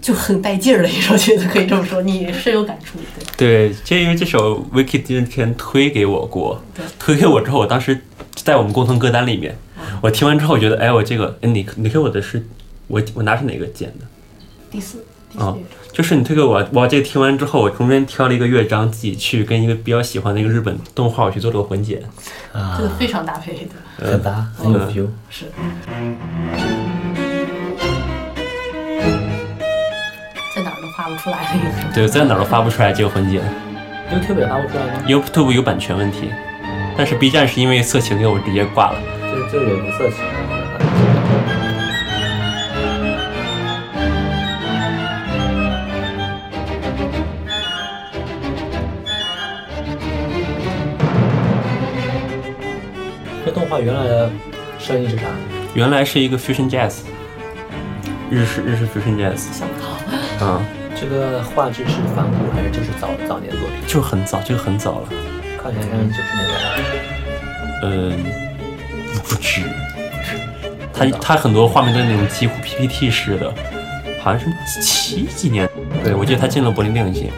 [0.03, 2.99] 就很带劲儿的一首曲子，可以这么说，你深有感触。
[3.37, 6.61] 对，对，就因为这首 Vicky 之前推给我过，
[6.99, 8.01] 推给我之后，我当时
[8.35, 9.57] 在我们共同歌单里面，
[10.01, 12.45] 我听完之后，我觉得，哎，我这个，哎，你你给我的是，
[12.87, 14.05] 我我拿是哪个键的？
[14.69, 14.97] 第四
[15.31, 22.01] 第四啊乐章，就是你推给我，我这个听完之后，我中间挑了一个乐章，自己去跟一个比较喜欢的一个日本动画，我去做了个混剪。
[22.51, 23.53] 啊这，个非常搭配
[23.97, 25.07] 的，很搭，很有 feel。
[25.29, 25.45] 是。
[31.03, 31.93] 发不出来的一个。
[31.93, 33.41] 对，在哪儿都发不出来这个混剪
[34.09, 36.31] YouTube 也发不出来吗？，YouTube 有版权问题，
[36.95, 38.95] 但是 B 站是因为色情给我直接挂了。
[39.21, 40.23] 这这也不色情。
[53.45, 54.31] 这动画原来的
[54.79, 55.23] 声音是啥？
[55.73, 56.99] 原来是一个 Fusion Jazz，
[58.29, 60.61] 日式日式 Fusion Jazz，想不到，啊、
[61.03, 63.77] 这个画质是反古还是就是早早年作品？
[63.85, 65.09] 就很早，就很早了。
[65.61, 66.53] 看起来像九十年代。
[67.83, 68.23] 嗯，
[69.21, 69.63] 不止，
[70.93, 73.53] 它它很多画面都是那种几乎 PPT 式的，
[74.21, 75.69] 好像是七几年，
[76.05, 77.29] 对我记得他进了柏林电影节。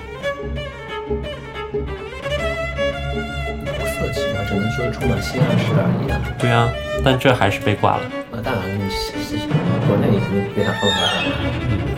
[3.66, 6.22] 不色情啊，只能说充满性暗示而已啊。
[6.38, 6.70] 对啊，
[7.04, 8.04] 但这还是被挂了。
[8.32, 9.48] 啊，当然你是是是
[9.88, 11.95] 国内肯定非常混合的。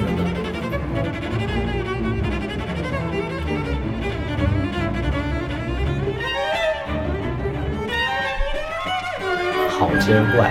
[10.07, 10.49] 好尖怪，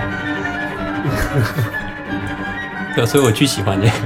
[2.95, 3.91] 对，所以我巨喜欢这个。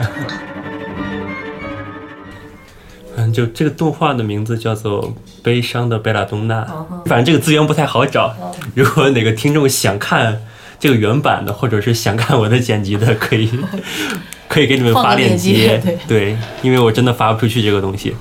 [3.17, 5.03] 嗯，就这个动画的名字叫做
[5.43, 6.63] 《悲伤的贝拉东娜》，
[7.05, 8.33] 反正这个资源不太好找。
[8.73, 10.41] 如果哪个听众想看
[10.79, 13.51] 这个原版的，或者是想看我的剪辑的，可以
[14.47, 15.83] 可以给你们发链接。
[16.07, 18.15] 对，因为我真的发不出去这个东西。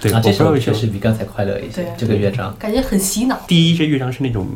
[0.00, 0.76] 对，这首不知道为什么。
[0.76, 1.86] 确实比刚才快乐一些对。
[1.96, 3.40] 这个乐章，感觉很洗脑。
[3.46, 4.48] 第一，这乐章是那种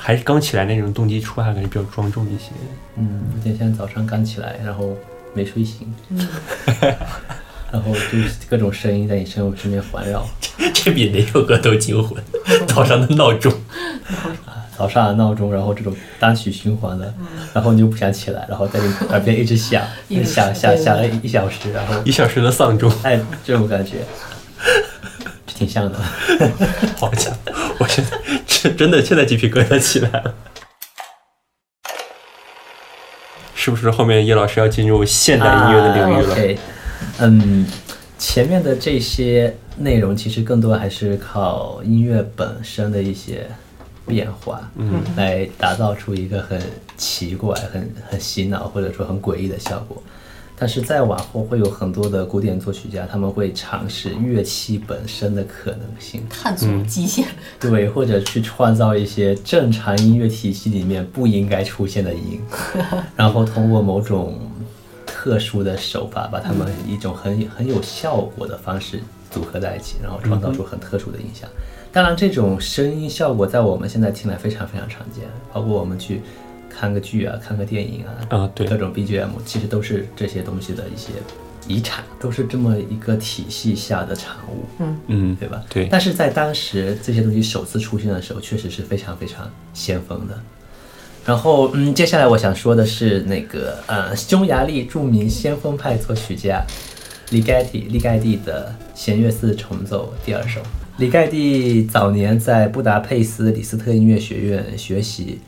[0.00, 2.52] 还是刚起来那种动机出发，感觉比较庄重一些。
[2.96, 4.96] 嗯，我今天早上刚起来，然后
[5.34, 6.26] 没睡醒，嗯，
[7.70, 10.26] 然后就是各种声音在你身身边环绕。
[10.72, 12.22] 这比哪首歌都惊魂。
[12.66, 13.52] 早上的闹钟，
[14.76, 17.12] 早上的闹钟，然后这种单曲循环的，
[17.52, 22.90] 然后你就不想起来，然后在你耳边一直响，一直响响响了一小时，然后一小时的丧钟。
[23.02, 23.98] 哎，这种感觉，
[25.46, 25.98] 挺像的。
[26.96, 28.16] 好家伙，我现在
[28.60, 30.34] 这真的现在鸡皮疙瘩起来了。
[33.54, 36.30] 是不是后面叶老师要进入现代音乐的领域了？
[36.30, 36.58] 啊 OK，
[37.18, 37.66] 嗯，
[38.18, 43.46] 前面的这些内容其实更多还是靠音乐本身的一些
[44.06, 46.60] 变化，嗯，来打造出一个很
[46.96, 50.02] 奇怪、很很洗脑或者说很诡异的效果。
[50.58, 57.26] 但是再往后会有很多的古典作曲家，他们会尝试乐器本身的可能性，探索极限。
[57.60, 62.40] 对，或者去创造一些正常音乐体系里面不应该出现的音，
[63.14, 64.38] 然后通过某种
[65.06, 71.48] 特殊的手法，把它们以一种很很有效果的方式组合在一起，然后创造出很特殊的音响。
[71.90, 76.20] 当然，这种声音效果在我们现在听来非常非常常见，包括我们去
[76.78, 81.08] 看个剧啊、看个电影啊，啊，对，各种 BGM，其实都是这些东西的一些
[81.66, 85.64] 遗产，都是这么一个体系下的产物，嗯嗯，对吧？
[85.68, 90.38] 对但是在当时这些东西首次出现的时候，确实是非常非常先锋的。
[91.26, 96.64] 然后，嗯，接下来我想说的是那个呃，匈牙利著名先锋派作曲家
[97.30, 100.60] 李盖蒂李盖蒂的弦乐四重奏第二首。
[100.96, 105.40] 李盖蒂早年在布达佩斯李斯特音乐学院学习，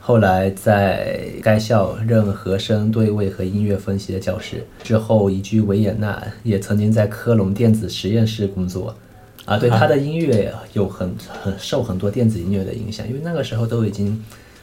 [0.00, 8.94] 后来在该校任和声对位和音乐分析的教师，之后移居维也纳，也曾经在科隆电子实验室工作。
[9.46, 14.22] 啊，对他的音乐有很 很受很多电子音乐的影响，因为那个时候都已经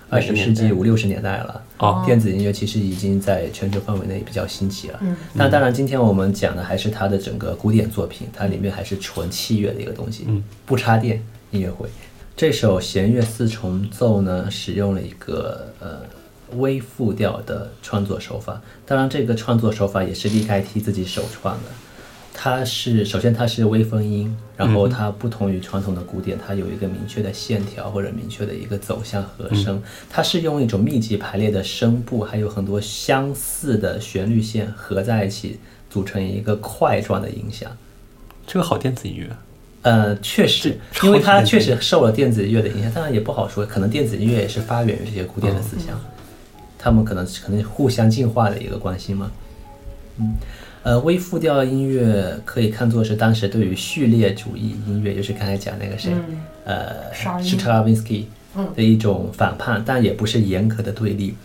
[0.09, 4.99] 二十世纪五六十年代了，哦电子音乐其实已经在全球范围内比较兴起了。
[5.01, 11.21] 嗯，那当然，今天我们讲的还是他的整个古典作品，它里面还是纯器乐的一个东西，嗯，不插电
[11.51, 11.89] 音乐会。
[12.38, 16.01] 这首弦乐四重奏呢，使用了一个呃
[16.57, 21.63] 微复调的创作手法，当然这个创作手法也是利盖蒂自己首创的。
[22.35, 35.59] 它是首先它是微分音，然后它不同于传统的古典，它有一个明确的线条或者明确的一个走向和声，它是用一种密集排列的声部，还有很多相似的旋律线合在一起，
[35.89, 37.75] 组成一个块状的音响。
[38.45, 39.35] 这个好电子音乐，
[39.84, 45.97] 呃，确实，因为它确实受了电子音乐的影响，当然也不好说，可能电子音乐也是发源于这些古典的思想，
[46.78, 49.32] 他们可能可能互相进化的一个关系嘛。
[50.17, 50.34] 嗯，
[50.84, 61.36] 呃，微复调音乐可以看作是当时对于序列主义音乐，就是刚才讲那个谁，嗯呃，沙施特拉文斯基嗯的一种反叛，但也不是严格的对立。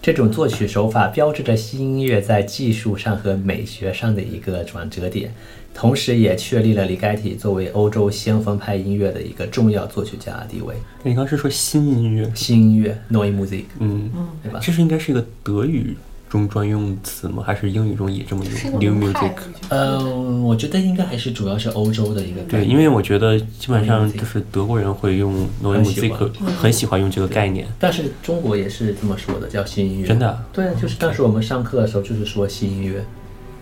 [0.00, 5.34] 这种作曲手法标志着新音乐在技术上和美学上的一个转折点，
[5.74, 10.74] 同时也确立了李盖蒂作为欧洲先锋派音乐的一个重要作曲家的地位。
[11.02, 14.10] 你刚是说新音乐，新音乐 （Neue Musik），嗯，
[14.42, 14.58] 对吧？
[14.62, 15.96] 这是应该是一个德语
[16.28, 17.42] 中专用词吗？
[17.46, 19.32] 还是英语中也这么用？New music，
[19.70, 27.66] 嗯，我觉得应该还是主要是欧洲的一个概对，念因为我觉得基本上就是德国人会用 n o 很 i 喜 music，欢很喜欢用这个概念。
[27.78, 30.06] 但是中国也是这么说的，叫新音乐。
[30.08, 33.02] 真的啊对，就是当时我们上课的时候就是说新音乐。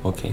[0.03, 0.33] OK，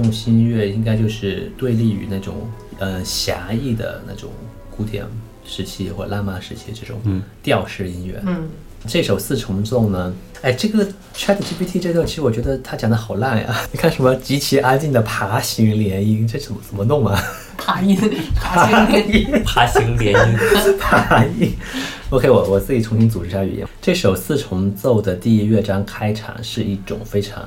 [0.00, 4.30] 这种新音乐应该就是对立于那种呃狭义的那种
[4.74, 5.04] 古典
[5.44, 8.18] 时期或浪漫时期这种嗯调式音乐。
[8.24, 8.48] 嗯，
[8.86, 13.54] 这首四重奏呢，哎，这个 Chat GPT 这段其实我觉得他讲的好烂呀！
[13.72, 17.22] 你看什么极其安静的爬行联音，这怎么怎么弄啊？
[17.58, 17.94] 爬音
[18.34, 20.38] 爬行连音，爬行联音，
[20.80, 21.52] 爬音。
[22.08, 23.68] OK，我我自己重新组织一下语言。
[23.82, 27.38] 这首四重奏的第一乐章开场是一种非常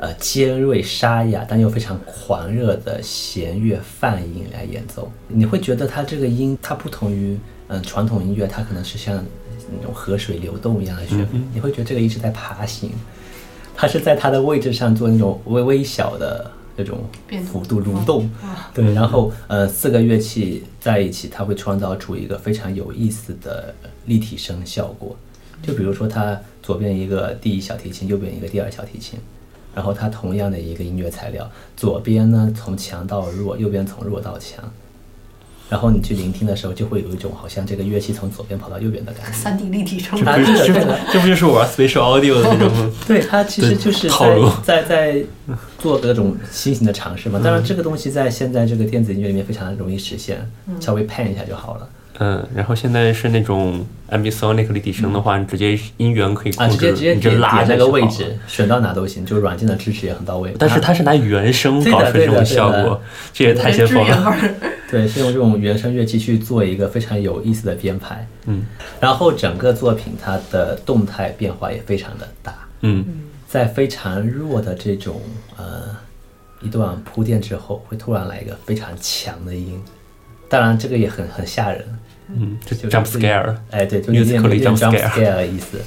[0.00, 5.12] 呃尖锐沙哑，但又非常狂热的弦乐泛音来演奏。
[5.28, 7.38] 你会觉得它这个音，它不同于
[7.68, 9.22] 嗯、呃传统音乐，它可能是像
[9.78, 12.90] 那种河水流动一样的旋律，你会觉得这个一直在爬行，
[13.76, 17.04] 它是在它的位置上做那种微微小的这种
[17.44, 18.28] 幅度蠕动。
[18.72, 23.74] 对，然后呃，四个乐器在一起，它会创造出一个非常有意思的
[24.06, 25.14] 立体声效果。
[25.62, 29.18] 就比如说，它左边一个第一小提琴，右边一个第二小提琴，
[29.74, 34.64] 然后它同样的一个音乐材料，左边呢从强到弱，右边从弱到强。
[35.68, 39.38] 然后你去聆听的时候，就会有一种好像这个乐器从左边跑到右边的感觉。
[39.38, 42.92] 三 D 立体声啊，不是 这不对的对的，这不就是玩 spatial audio 的那种吗？
[43.06, 44.10] 对，它其实就是
[44.64, 45.24] 在 在在
[45.78, 47.38] 做各种新型的尝试嘛。
[47.38, 50.44] 当然，这个东西在现在这个电子音乐里面非常容易实现，
[50.80, 51.88] 稍微 pan 一下就好了。
[51.88, 51.99] 嗯，
[52.54, 57.78] 然后现在是那种 ambisonic 立体声的话，你直接音源可以啊，控制，直接直接你就点点那拉下去好了。
[57.78, 60.54] 个位置，选到哪都行，就软件的支持也很到位。
[60.58, 63.00] 但是它是拿原声搞出这种效果，
[63.32, 64.36] 这也太先锋了。
[64.90, 68.26] 对，是用这种原声乐器去做一个非常有意思的编排。
[68.46, 68.64] 嗯。
[69.00, 73.04] 然后整个作品它的动态变化也非常的大，嗯。
[73.48, 75.20] 在非常弱的这种
[75.56, 75.96] 呃
[76.60, 79.82] 一段铺垫之后，会突然来一个非常强的音，
[80.48, 81.84] 当然这个也很很吓人，
[82.36, 83.56] 嗯，就就 jump scare。
[83.70, 85.80] 哎，对，就有点 Musically 有点 jump scare 的意思。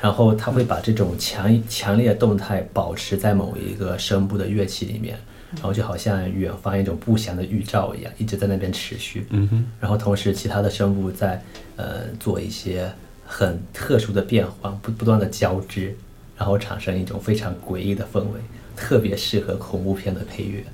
[0.00, 5.16] 然后他会把这种强强烈的动态保持在某一个声部的乐器里面，
[5.54, 9.24] 然后就好像远方一种不祥的预兆一样，一直在那边持续。
[9.30, 11.40] 嗯哼，然后同时其他的声部在
[11.76, 12.90] 呃做一些
[13.24, 15.96] 很特殊的变换，不不断的交织，
[16.36, 18.40] 然后产生一种非常诡异的氛围，
[18.74, 20.64] 特别适合恐怖片的配乐。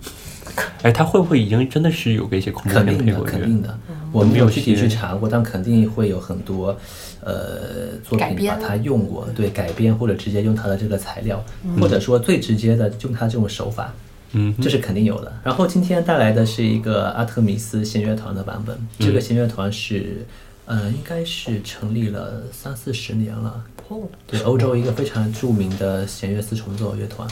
[0.83, 3.33] 哎，他会不会已经真的是有给一些恐怖肯定的，片配过乐？
[3.33, 3.79] 肯定的。
[4.11, 6.75] 我没有具体去查过，但肯定会有很多
[7.23, 13.93] 呃作改编品把它用过，对改编或者直接用它的这个材料，嗯或者说最直接的用它这种手法
[14.33, 15.33] 嗯，这是肯定有的。
[15.43, 20.27] 然后今天带来的是一个阿特米斯弦乐团的版本，这个弦乐团是，
[20.65, 23.63] 呃，应该是成立了三四十年了。
[23.89, 27.29] 哦，对，欧洲一个非常著名的弦乐四重奏乐团，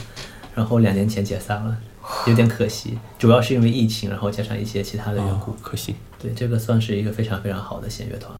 [0.55, 1.77] 然后两年前解散了，
[2.27, 5.51] 有点可惜，主要是因为疫情，然后加上一些其他的缘故。
[5.61, 5.95] 可惜。
[6.19, 8.33] 对，这个算是一个非常非常好的弦乐团。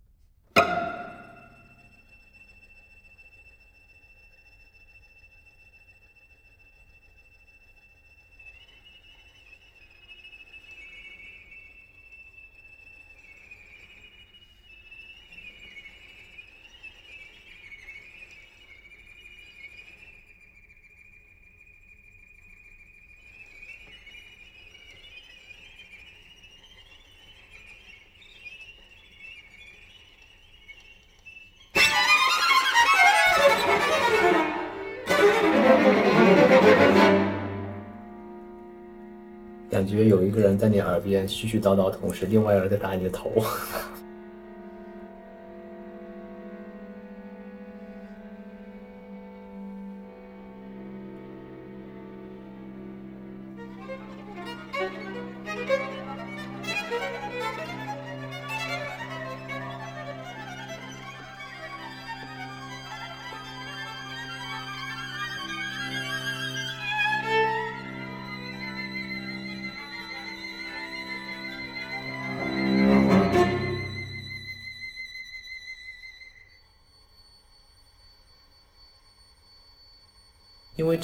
[41.08, 43.32] 边絮絮叨叨，同时另外一个人在打你的头。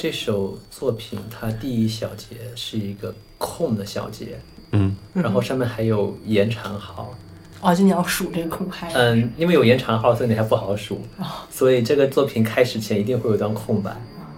[0.04, 4.38] 这首作品它第一小节是一个空的小节，
[4.74, 7.16] 嗯，然后上面还有延长号。
[7.62, 8.92] 哦，就你要数这个空拍。
[8.94, 11.02] 嗯，因为有延长号，所以你还不好数。
[11.50, 13.96] 所以这个作品开始前一定会有一段空白。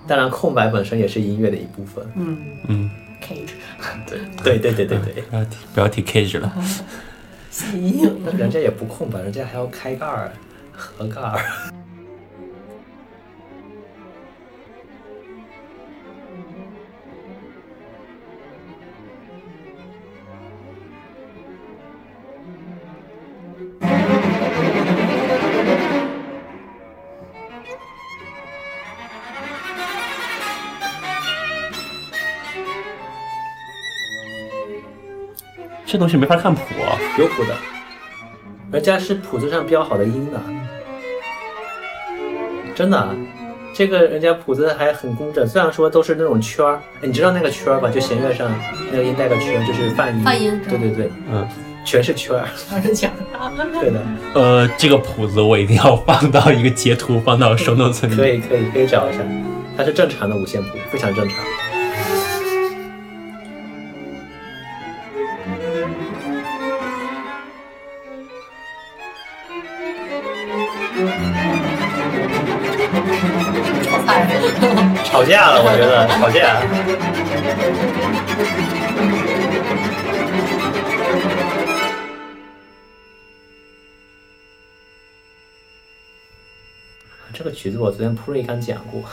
[0.08, 2.06] 当然，空白本身也是音乐的一部分。
[2.16, 2.38] 嗯
[2.68, 3.50] 嗯，cage，
[4.44, 5.24] 对对对对对对。
[5.24, 6.54] 不要提不要提 cage 了。
[7.74, 10.32] 阴影那人家也不空白，人家还要开盖儿、
[10.72, 11.44] 合盖儿。
[35.86, 36.98] 这东西没法看谱啊。
[37.18, 37.56] 有谱的，
[38.72, 40.42] 人家是谱子上标好的音的，
[42.74, 43.16] 真的啊，
[43.74, 45.48] 这个人家谱子还很工整。
[45.48, 47.90] 虽然说都是那种圈儿，哎你知道那个圈儿吧？
[47.90, 48.52] 就弦乐上
[48.92, 50.24] 那个音带个圈，就是泛音。
[50.24, 51.48] 泛音对对对，嗯，
[51.86, 52.48] 全是圈儿。
[52.72, 53.12] 让人讲。
[53.80, 54.02] 对的，
[54.34, 58.16] 呃，这个谱子我一定要放到一个截图，放到 show notes 里。
[58.16, 59.20] 可以可以可以找一下，
[59.78, 61.38] 它是正常的五线谱，非常正常。
[75.36, 76.64] 架了，我觉得吵架。
[87.34, 89.04] 这个曲子我昨天 pre 刚讲过，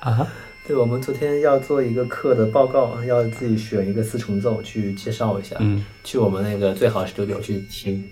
[0.00, 0.26] 啊，
[0.66, 8.04] 对，我们昨天要做一个课的报告，要自己选一个四重奏去介绍一下，嗯，去我们那个最好 studio 去听。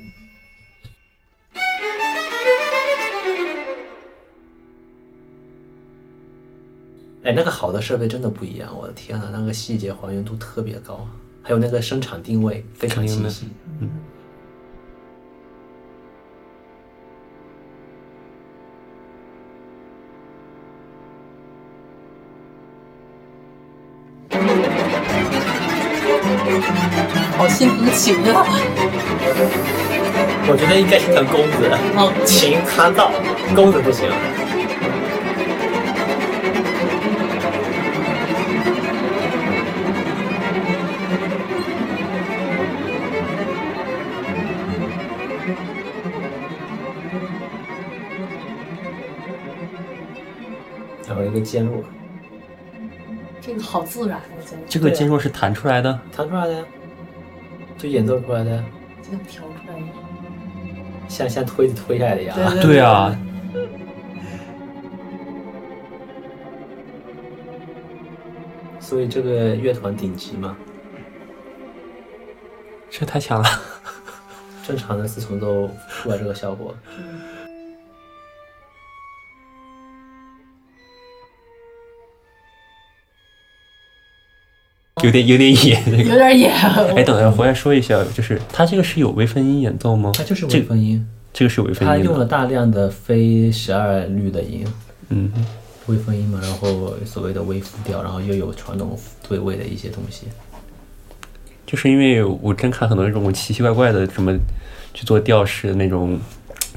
[7.24, 11.06] 哎，那个好的设备真的不一样，我的天呐，那个细节还原度特别高，
[11.40, 13.46] 还有那个生产定位非常清晰。
[27.38, 28.44] 好心疼琴啊！
[30.48, 33.12] 我觉得应该是疼公子，哦琴弹到，
[33.54, 34.10] 公子不行。
[51.32, 51.82] 一个渐弱，
[53.40, 55.98] 这个好自然，我觉得这个渐弱是弹出来的。
[56.14, 56.62] 弹出来的呀，
[57.78, 58.62] 就演奏出来的呀，
[59.02, 59.80] 这样调出来的。
[61.08, 62.36] 像像推子推下来的一样。
[62.36, 63.18] 对对啊，
[68.78, 70.54] 所以这个乐团顶级嘛，
[72.90, 73.48] 这太强了。
[74.64, 76.76] 正常的四重奏出来这个效果。
[85.03, 86.03] 有点有点野那个。
[86.05, 86.48] 有点野。
[86.96, 90.12] 哎，等一下回来说一下，就是它这个是有微分音演奏吗？
[90.14, 91.98] 它就是这微分音，这个是有微分音他。
[91.98, 94.64] 用了大量的非十二律的音，
[95.11, 95.30] 嗯，
[95.86, 98.98] 微分音嘛，然后所谓的微复调，然后又有传统
[99.28, 100.26] 对位的一些东西。
[101.66, 104.36] 就是因为我真看很多那种奇奇怪怪的什么
[104.92, 106.18] 去做调式的那种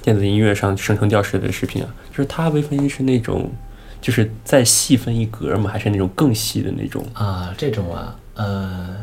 [0.01, 3.51] 电子音乐上生成调式的视频啊，就是它微分音是那种
[4.05, 5.67] 就是再细分一格吗？
[5.67, 7.03] 还是那种更细的那种？
[7.13, 8.95] 啊，这种啊，呃，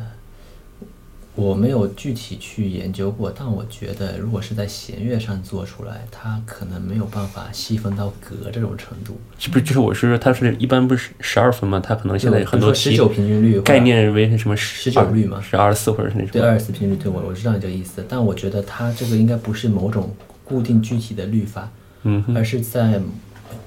[1.35, 9.19] 我没有具体去研究过，但我觉得如果是在弦乐上做出来，它可能没有办法细分到格这种程度。
[9.41, 11.83] 是不是就是我是说它是一般不是十二分吗？
[11.85, 21.69] 它可能现在很多十九平均律概念为什么十19律嘛是二十四或者是那种对二十四平均律，对我我知道你这个意思，但我觉得它这个应该不是某种固定具体的律法，
[22.05, 23.01] 嗯哼而是在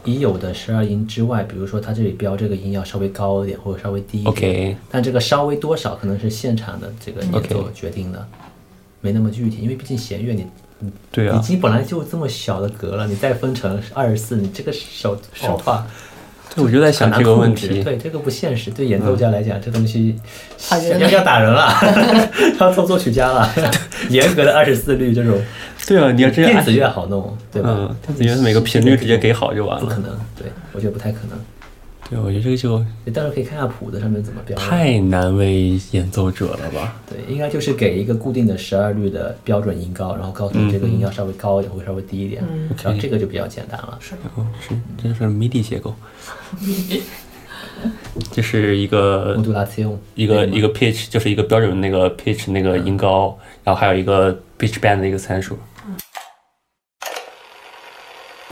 [0.03, 8.27] 已有的十二音之外，比如说它这里标这个音要稍微高一点或者稍微低一点 OK 但这个稍微多少可能是现场的这个演奏决定的
[9.01, 10.41] 没那么具体，因为毕竟弦乐你
[10.81, 15.85] 已对啊，经本来就这么小的格了，你再分成二十四，你这个手手法
[16.55, 17.83] 对，我就在想这个问题。
[17.83, 20.15] 对这个不现实，对演奏家来讲，这东西
[20.69, 21.69] 要要打人了，
[22.59, 23.53] 要做作曲家了，
[24.09, 25.39] 严格的二十四律这种
[25.87, 27.69] 对啊，你要这样电子乐好弄，对吧？
[27.71, 29.83] 嗯，电子乐每个频率直接给好就完了。
[29.83, 31.37] 不可能，对我觉得不太可能。
[32.07, 34.55] 对，我觉得这个就你到时候可以看下谱子上面怎么标。
[34.57, 36.95] 太难为演奏者了吧？
[37.09, 43.99] 对，应该就是给一个固定的十二律的标准音高，然后告诉你这个音要稍微高一点或者稍微低一点，嗯然后这个就比较简单了。
[44.35, 45.95] 哦，是，这就是 MIDI 结构。
[48.31, 55.57] 这是一个 modulation 一个一个 pitch，就是一个标准那个 pitch 那个音高，然后还有一个 pitch band 的一个参数。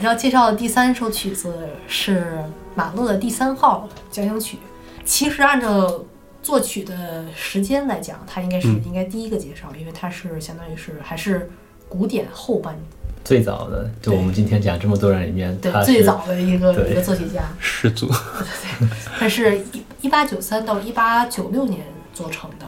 [0.06, 1.54] 要介绍的第三首曲子
[1.88, 2.38] 是
[2.76, 4.58] 马勒的第三号交响曲。
[5.06, 6.04] 其实按照
[6.42, 11.50] 作曲的时间来讲，它应该是嗯应该第一个介绍，因为它是相当于是还是
[11.88, 12.78] 古典后半
[13.24, 17.42] 最早的，就我们今天讲这么多人里面，对最早的一个一个作曲家。
[17.60, 18.88] 始祖， 对，
[19.18, 22.66] 他是一一八九三到一八九六年做成的。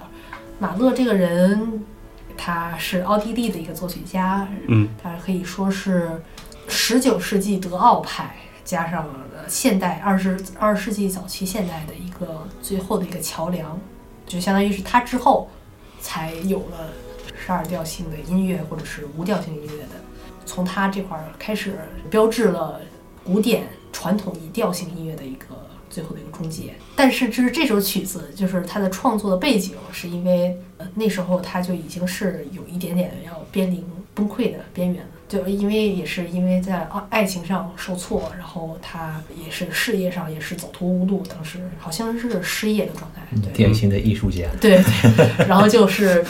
[0.60, 1.84] 马勒这个人，
[2.38, 6.10] 他是奥地利的一个作曲家，嗯，他可以说是
[6.68, 9.08] 十九世纪德奥派加上
[9.48, 13.80] 现代二十二世纪早期现代的一个最后的一个桥梁，
[14.26, 15.50] 就相当于是他之后
[16.00, 16.90] 才有了
[17.36, 19.90] 十二调性的音乐或者是无调性音乐的。
[20.46, 21.78] 从他这块儿开始，
[22.10, 22.80] 标志了
[23.24, 25.48] 古典传统以调性音乐的一个
[25.90, 26.76] 最后的一个终结。
[26.96, 35.12] 但是，就是这首曲子，就是他的创作的背景，是因为呃那时候他就已经是有一点点要濒临崩溃的边缘了。
[35.28, 43.22] 就因为也是因为在爱爱情上受挫，然后他也是事业上也是走投无路，当时好像是失业的状态。
[43.42, 44.44] 对，典型的艺术家。
[44.62, 46.24] 对对， 然后就是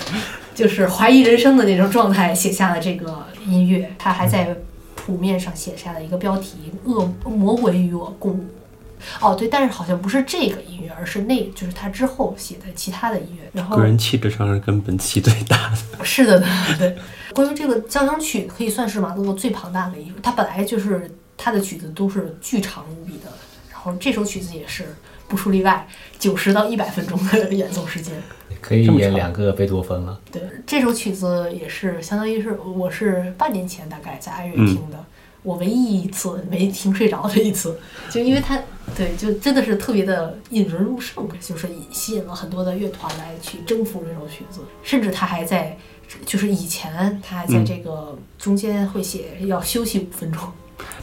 [0.54, 3.92] 就是怀疑人生的那种状态，写下了这个音乐。
[4.00, 4.56] 他还在
[4.96, 8.46] 谱面上写下了一个标题“恶魔鬼与我共舞”。
[9.22, 13.50] 哦，对，但是好像不是这个音乐，而是那，就是他之后写的其他的音乐。
[13.54, 16.04] 然后个人气质上是跟本期最大的。
[16.06, 16.44] 是的，
[16.78, 16.96] 对。
[17.34, 20.16] 关于这个交响曲，可以算是马勒最庞大的一首。
[20.22, 23.30] 他本来就是他的曲子都是巨长无比的，
[23.72, 24.86] 然后这首曲子也是
[25.28, 25.88] 不出例外，
[26.18, 28.14] 九十到一百分钟的演奏时间。
[28.62, 30.20] 可以演两个贝多芬了。
[30.32, 35.06] 对，这首曲子也是相当于是我是半年前大概在爱乐嗯听的，
[35.46, 37.80] 我唯一一次没听睡着的一次，
[38.12, 38.60] 就因为它
[38.98, 45.78] 对，就真的是特别的引人入胜，就是引吸引了很多的乐团来去征服这首曲子，甚至他还在。
[46.24, 50.40] 就是以前他还在嗯这个中间会写要休息五分钟，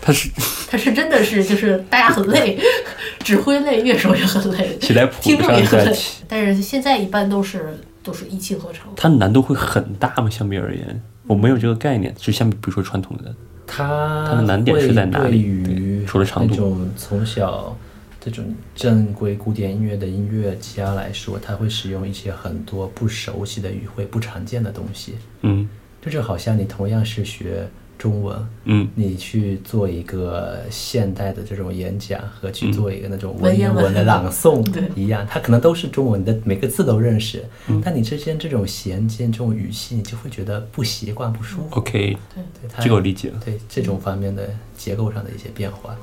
[0.00, 0.30] 他是
[0.70, 2.56] 他是真的是就是大家很累，
[3.18, 8.92] 指挥累，乐手也很累，起来谱听众也很累，但是现在一般都是都是一气呵成。
[8.94, 10.30] 它难度会很大吗？
[10.30, 12.14] 相比而言，我没有这个概念。
[12.16, 13.34] 就相比，比如说传统的，
[13.74, 16.04] 它它的难点是在哪里？
[16.06, 16.54] 除了长度。
[16.54, 17.74] 那种从小
[18.20, 25.14] 这种正规古典音乐的音乐家来说，他会使用一些很多不熟悉的语汇、不常见的东西。
[25.40, 25.66] 嗯。
[26.02, 27.66] 这就好像你同样是学
[28.02, 33.94] 中文，嗯，你去做一个现代的这种演讲和去嗯做一个那种文言文。
[33.94, 34.82] 的朗诵对。
[34.96, 37.44] 一样，它可能都是中文，你的每个字都认识，
[37.84, 41.76] 但你之间这种衔接、这种语气，你就会觉得不习惯、不舒服。
[41.76, 43.30] OK，对它这个我理解。
[43.30, 43.40] 了。
[43.44, 45.96] 对这种方面的结构上的一些变化。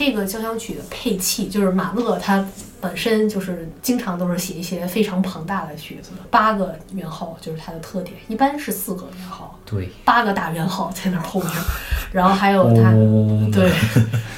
[0.00, 2.42] 这个交响曲的配器，就是马勒他
[2.80, 11.52] 本身就是经常都是写一些非常庞大的曲子，八个圆号就是它的特点，一般是四个圆号，对，八个大圆号在那儿后面，
[12.12, 13.70] 然后还有它，哦对，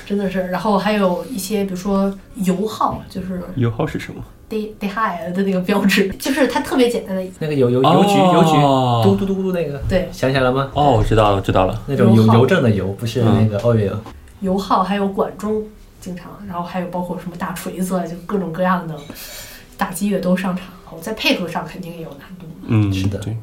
[0.04, 10.68] 真的是，然后还有一些比如说油号，就是油号是什么？d d high 的那个标志，就是它特别简单的，那个邮邮邮局邮局哦嘟嘟嘟嘟那个，对，想起来了吗？
[10.74, 11.82] 哦，我知道了，知道了。
[11.86, 13.92] 那种邮邮政的邮，不是那个 oil。
[14.42, 15.64] 油耗还有管中，
[15.98, 18.94] 经常，然后还有包括什么大锤子啊，就各种各样的
[19.78, 22.46] 打击乐都上场，然后在配合上肯定也有难度。
[22.66, 23.36] 嗯，是的对，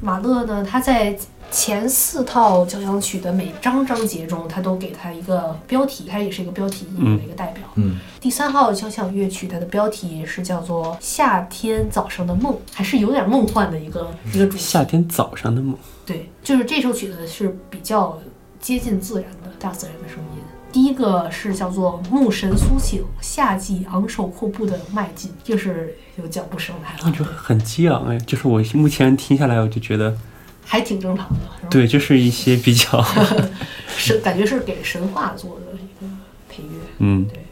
[0.00, 1.16] 马勒呢，他在
[1.50, 7.64] 前四套交响曲的每章章节中，他都给他一个标题，他也是一个标题音乐的一个代表。
[7.76, 14.58] 嗯，第三号交响乐曲，它的标题是叫做《夏天早上的梦》，还是有点梦幻的一个一个主题。
[14.58, 15.76] 夏天早上的梦。
[16.04, 18.18] 对，就是这首曲子是比较
[18.60, 20.42] 接近自然的大自然的声音。
[20.70, 30.14] 第一个是叫做“牧神苏醒，夏季昂首阔步的迈进”，就是有脚步声来了，我觉得很激昂哎，就是我目前听下来，我就觉得，
[30.62, 31.36] 还挺正常的。
[31.70, 33.02] 对，就是一些比较，
[33.88, 36.12] 是感觉是给神话做的一个
[36.50, 36.68] 配乐。
[36.98, 37.42] 嗯，对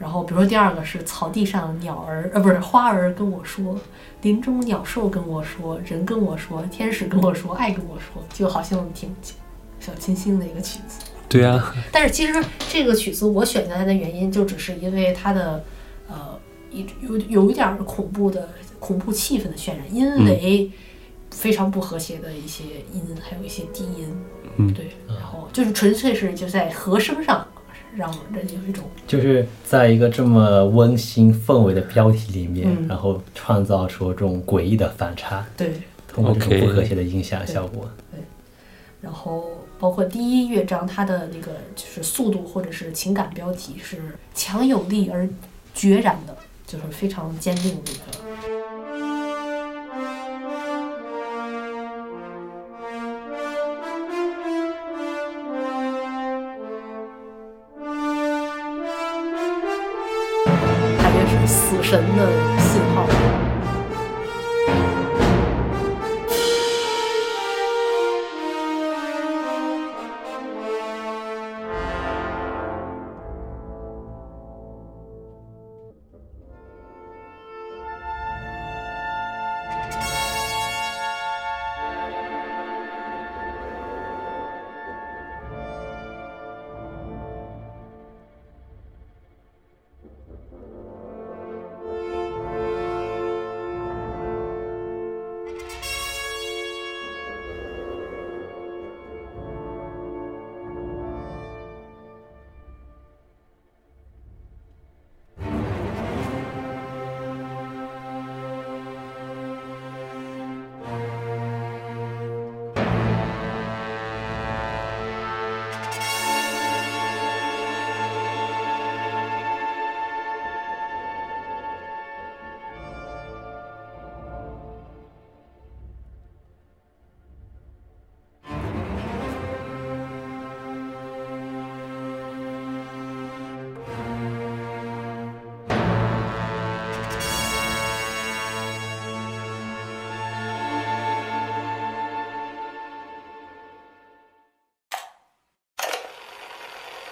[0.00, 3.78] 然后比如说第二个是草地上鸟儿，呃，不是花儿跟我说，
[4.22, 9.14] 林中鸟兽跟我说，人跟我说，天使跟我说，爱跟我说，就好像挺
[9.78, 11.05] 小清新的一个曲子。
[11.28, 12.32] 对啊，但是其实
[12.68, 15.64] 这个曲子我选择它的原因，就只是因为它的
[16.08, 16.38] 呃
[16.70, 18.48] 一有有一点儿恐怖的
[18.78, 20.70] 恐怖气氛的渲染，因为
[21.30, 22.62] 非常不和谐的一些
[22.92, 24.16] 音，还有一些低音，
[24.56, 24.72] 嗯。
[24.72, 27.46] 对，然后就是纯粹是就在和声上
[27.94, 32.86] 让人有一种就是在一个这么温馨氛围的标题里面，嗯。
[32.88, 35.72] 然后创造出这种诡异的反差，对。
[36.08, 37.90] 通过这种不和谐的音响效果。
[38.10, 38.20] 对。
[39.02, 39.44] 然后
[39.78, 45.28] 包括第一乐章，它的那个就是速度或者是情感标题是强有力而
[45.74, 48.55] 决然的，就是非常坚定的一个。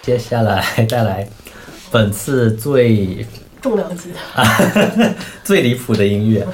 [0.05, 1.27] 接下来带来
[1.91, 3.25] 本次最
[3.59, 6.45] 重量级的， 最离谱的音乐。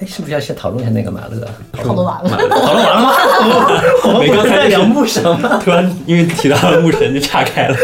[0.00, 1.46] 哎，是不是要先讨论一下那个马勒？
[1.72, 2.30] 讨论完了。
[2.30, 3.12] 讨论完了吗？
[4.08, 5.60] 我们不刚才聊牧神吗？
[5.62, 7.76] 突然因为提到了牧神就岔开了，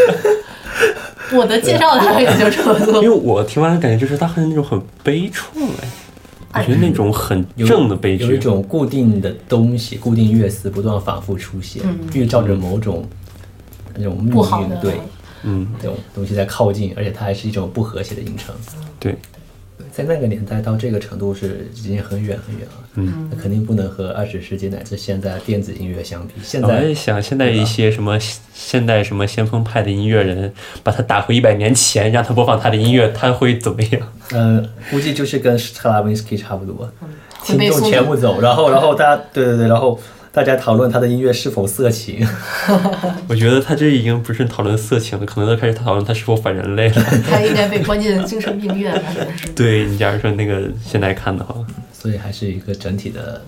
[1.33, 3.09] 我的介绍大概也就这么多因为。
[3.15, 5.43] 我听完的感觉就是他很那种很悲怆
[6.51, 13.07] 哎，我觉得那种很有正的悲剧，有一种固定的东西、固定乐思不断反复出现，嗯预兆着某种
[13.97, 14.93] 那种命不好的运对
[15.43, 18.55] 嗯，这种东西在靠近，而且它还是一种不和谐的音程。
[18.99, 19.15] 对，
[19.91, 26.33] 在那个年代到这个程度是已经很远很远了，嗯，那肯定不能和二十世纪乃至现在电子音乐相比。
[26.41, 28.17] 现我在在想现在一些什么
[28.55, 34.01] 现代什么先锋派的音乐人，把他打回一百年前，让他播放他的音乐，他会怎么样？
[34.31, 36.89] 嗯，估计就是跟斯特拉维斯基差不多，
[37.43, 39.99] 听众全部走，然后然后大家对对对，然后
[40.35, 42.27] 大家讨论他的音乐是否色情，
[43.29, 47.01] 我觉得他这已经不是讨论色情了，可能都开始讨论他是否反人类了。
[47.25, 49.27] 他应该被关进精神病院了。
[49.55, 51.55] 对你假如说那个现在看的话，
[51.93, 53.41] 所以还是一个整体的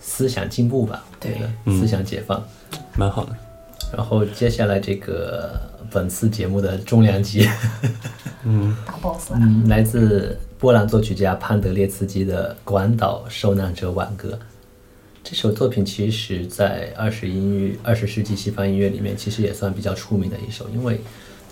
[0.00, 1.36] 思想进步吧，对
[1.78, 2.42] 思想解放。
[2.96, 3.36] 蛮好的。
[3.94, 5.60] 然后接下来这个
[5.90, 7.46] 本次节目的重量级，
[8.44, 14.30] 嗯大 boss 啊，嗯，来自波兰作曲家潘德列茨基的《广岛受难者挽歌》。
[15.24, 21.00] 这首作品其实，在二十音乐、二十世纪西方音乐里面，其实也算比较出名的一首，因为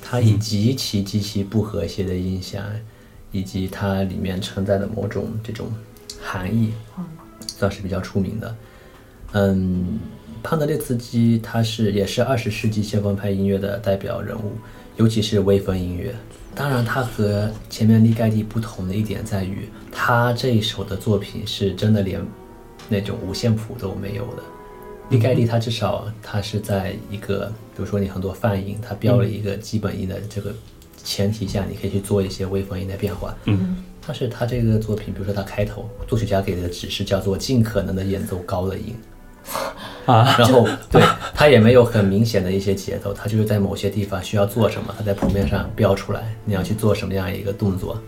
[0.03, 2.63] 它以极其极其不和谐的音响，
[3.31, 5.73] 以及它里面承载的某种这种
[6.21, 6.75] 含义，
[7.47, 8.55] 算是比较出名的。
[9.33, 9.99] 嗯，
[10.43, 14.53] 潘德列茨基他是也是二十世纪先锋派音乐的代表人物，
[14.99, 16.15] 尤其是微风音乐。
[16.55, 22.21] 当然，他和前面利盖蒂不同的一点在于，他这一首的作品是真的连
[22.89, 24.43] 那种五线谱都没有的。
[25.09, 30.53] 毕盖利他至少他是在一个，比如说你很多泛音，他标了一个基本音的这个
[31.03, 33.37] 前提下，你可以去做一些微风音的变化。
[33.45, 38.95] 嗯，但是他这个作品，比如说他开头作曲家给的指示叫做尽可能的演奏高的音。
[40.07, 41.03] 啊，然后对
[41.35, 48.01] 他也没有很明显的一些节奏，他就是在某些地方需要做什么，他在谱面上标出来，你要去做什么样一个动作，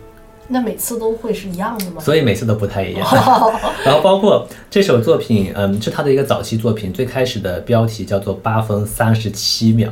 [0.47, 2.01] 那每次都会是一样的吗？
[2.01, 3.07] 所以每次都不太一样。
[3.83, 9.89] 然后包括这首作品，嗯，是他的一个早期作品，最开始的标题叫做八分三十七秒，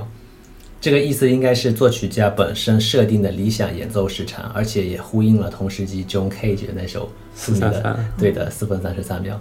[0.79, 9.39] 这个意思应该是作曲家本身设定的理想演奏时长，而且也呼应了同时期 John Cage 的那首四分的433对的四分三十三秒。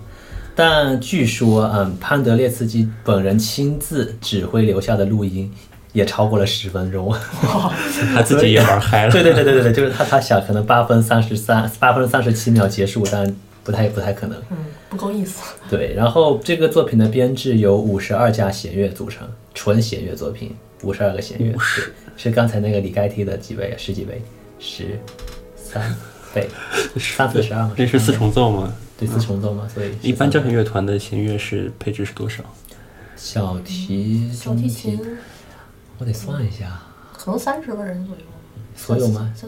[0.54, 5.50] 但据说，嗯，潘德列茨基本人亲自指挥留下的录音
[5.92, 7.14] 也超过了十分钟。
[8.14, 9.12] 他自己也玩嗨了。
[9.12, 14.36] 对对对对对对，就是他他想可能八分三十三八分三十七秒结束，但不太不太可能。
[14.50, 14.56] 嗯，
[14.90, 15.42] 不够意思。
[15.70, 21.58] 对，然后这个作品的编制由五十二架弦乐组成，纯弦乐作品，五十二个弦乐，对
[22.16, 23.74] 是刚才那个李盖蒂的几倍啊？
[23.78, 24.20] 十几倍？
[24.58, 24.98] 十
[25.56, 25.94] 三
[26.34, 26.48] 倍？
[26.98, 27.72] 三四十二吗？
[27.76, 28.72] 这是四重奏吗？
[28.98, 32.42] 对四重奏嘛，所以一般交响乐团的弦乐是配置是多少？
[33.16, 35.00] 小提小提琴
[36.02, 36.82] 我得算一下，
[37.16, 38.22] 可能三十个人左右。
[38.74, 39.32] 所有吗？
[39.36, 39.46] 小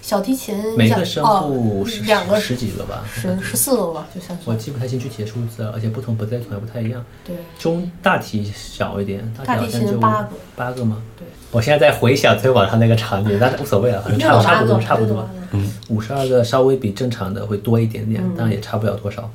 [0.00, 7.04] 小提琴每个声部哦十两个十几个吧，十十四个吧，就算是我记不太清具体的数字了，而且不同不在团不太一样。
[7.26, 11.02] 对中大提小一点，大大提好像八个八个吗？
[11.18, 15.28] 对，我现在在回想昨天晚上那个场景，但是无所谓了，反正差差不多差不多。
[15.50, 19.30] 嗯，五十二个稍微比正常的会多一点点，当然也差不了多少。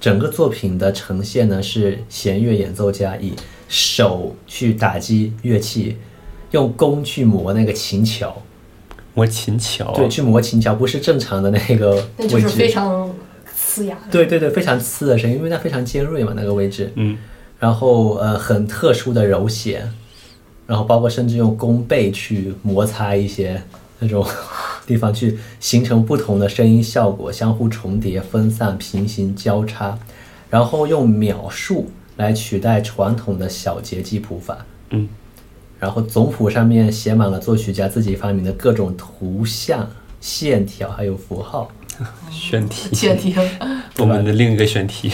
[0.00, 3.32] 整个作品的呈现呢是弦乐演奏家以
[3.68, 5.96] 手去打击乐器，
[6.50, 8.42] 用弓去磨那个琴桥，
[9.14, 9.92] 磨琴桥。
[9.92, 12.58] 对，去磨琴桥，不是正常的那个那就是位置。
[12.58, 13.10] 非常
[13.56, 14.10] 呲牙的。
[14.10, 16.92] 对对对，非常刺的声音，因为它非常尖锐嘛，那个位置。
[16.96, 17.16] 嗯，
[17.58, 19.90] 然后呃，很特殊的揉弦，
[20.66, 23.62] 然后包括甚至用弓背去摩擦一些
[23.98, 24.24] 那种
[24.86, 29.98] 地方，去形成不同的声音效果，相互重叠、分散、平行、交叉，
[30.50, 34.58] 然后用秒数来取代传统的小节记谱法。
[34.90, 35.08] 嗯，
[35.78, 39.88] 然后总谱上面写满了作曲家自己发明的各种图像、
[40.20, 41.70] 线条还有符号。
[42.30, 43.34] 选题， 选题。
[43.98, 45.12] 我们的另一个选题，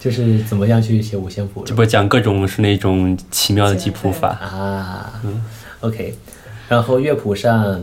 [0.00, 4.30] 就是怎么样去写五线谱这不讲各种是那种奇妙的记谱法。
[4.30, 5.42] 啊嗯
[5.80, 6.14] ？OK，
[6.68, 7.80] 然后乐谱上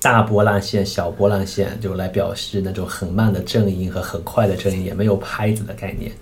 [0.00, 6.12] 大波浪线、小波浪线就来表示那种很慢的正音和很快的正音，也没有拍子的概念，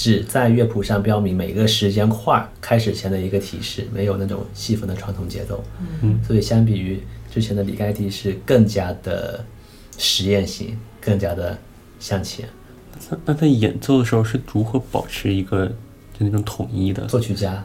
[0.00, 5.62] 只在乐谱上标明每个时间块儿开始前的一个提示，没有那种细分的传统节奏。
[6.00, 6.98] 嗯，所以相比于
[7.30, 9.44] 之前的李盖蒂是更加的
[9.98, 11.58] 实验性，更加的
[11.98, 12.48] 向前。
[13.10, 17.04] 那那在演奏的时候是如何保持一个就那种统一的？
[17.04, 17.62] 作曲家，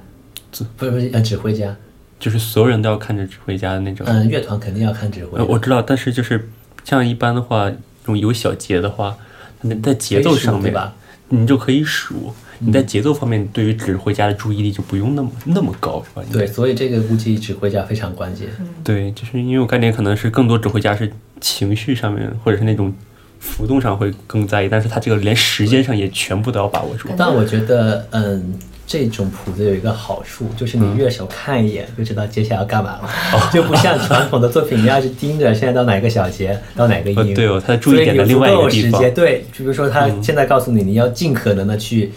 [0.76, 1.74] 不是不是呃指挥家，
[2.20, 4.06] 就是所有人都要看着指挥家的那种。
[4.10, 5.46] 嗯，乐团肯定要看指挥呃，。
[5.46, 6.50] 我知道，但是就是
[6.84, 9.16] 像一般的话，这种有小节的话，
[9.62, 10.94] 那在节奏上面对吧？
[11.30, 12.34] 你就可以数。
[12.60, 16.24] 你在节奏方面，对于指挥家的注意力就不用那么那么高，是吧？
[16.32, 18.48] 对，所以这个估计指挥家非常关键。
[18.82, 21.12] 对，就是因为我概念可能是更多指挥家是
[21.42, 22.94] 情绪上面或者是那种
[23.42, 27.10] 浮动上会更在意，但是他这个连时间上也全部都要把握住。
[27.18, 28.58] 但我觉得，嗯，
[28.88, 33.10] 这种谱子有一个好处，就是你乐手看一眼就知道接下来要干嘛了，
[33.52, 37.18] 就不像传统的作品，你要是盯着现在到哪个小节，到哪个音。
[37.18, 39.14] 呃 对哦他的注意点在另外一个地方所以你足够时间。
[39.14, 42.12] 对，比如说他现在告诉你，你要尽可能的去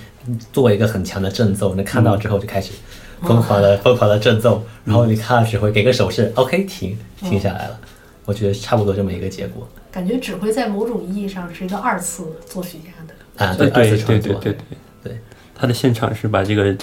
[0.52, 2.72] 做一个很强的正奏，那看到之后就开始
[3.22, 7.78] 疯狂的疯狂的正奏，然后你看到指挥给个手势，OK，停，停下来了。
[8.26, 9.66] 我觉得差不多这么一个结果。
[9.90, 13.14] 感觉指挥在某种意义上是一个二次作曲家的。
[13.46, 14.76] 啊，对二次对对创作，对对对，对
[15.58, 16.76] 他的现场是把这个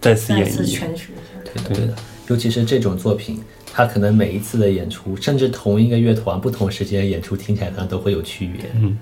[0.00, 0.50] 再次演绎。
[0.50, 1.62] 次诠释一下。
[1.68, 1.94] 对的，
[2.28, 3.40] 尤其是这种作品，
[3.72, 8.70] 他可能每一次的演出，甚至同一个乐团不同时间演出，听起来可能都会有区别。
[8.74, 8.98] 嗯，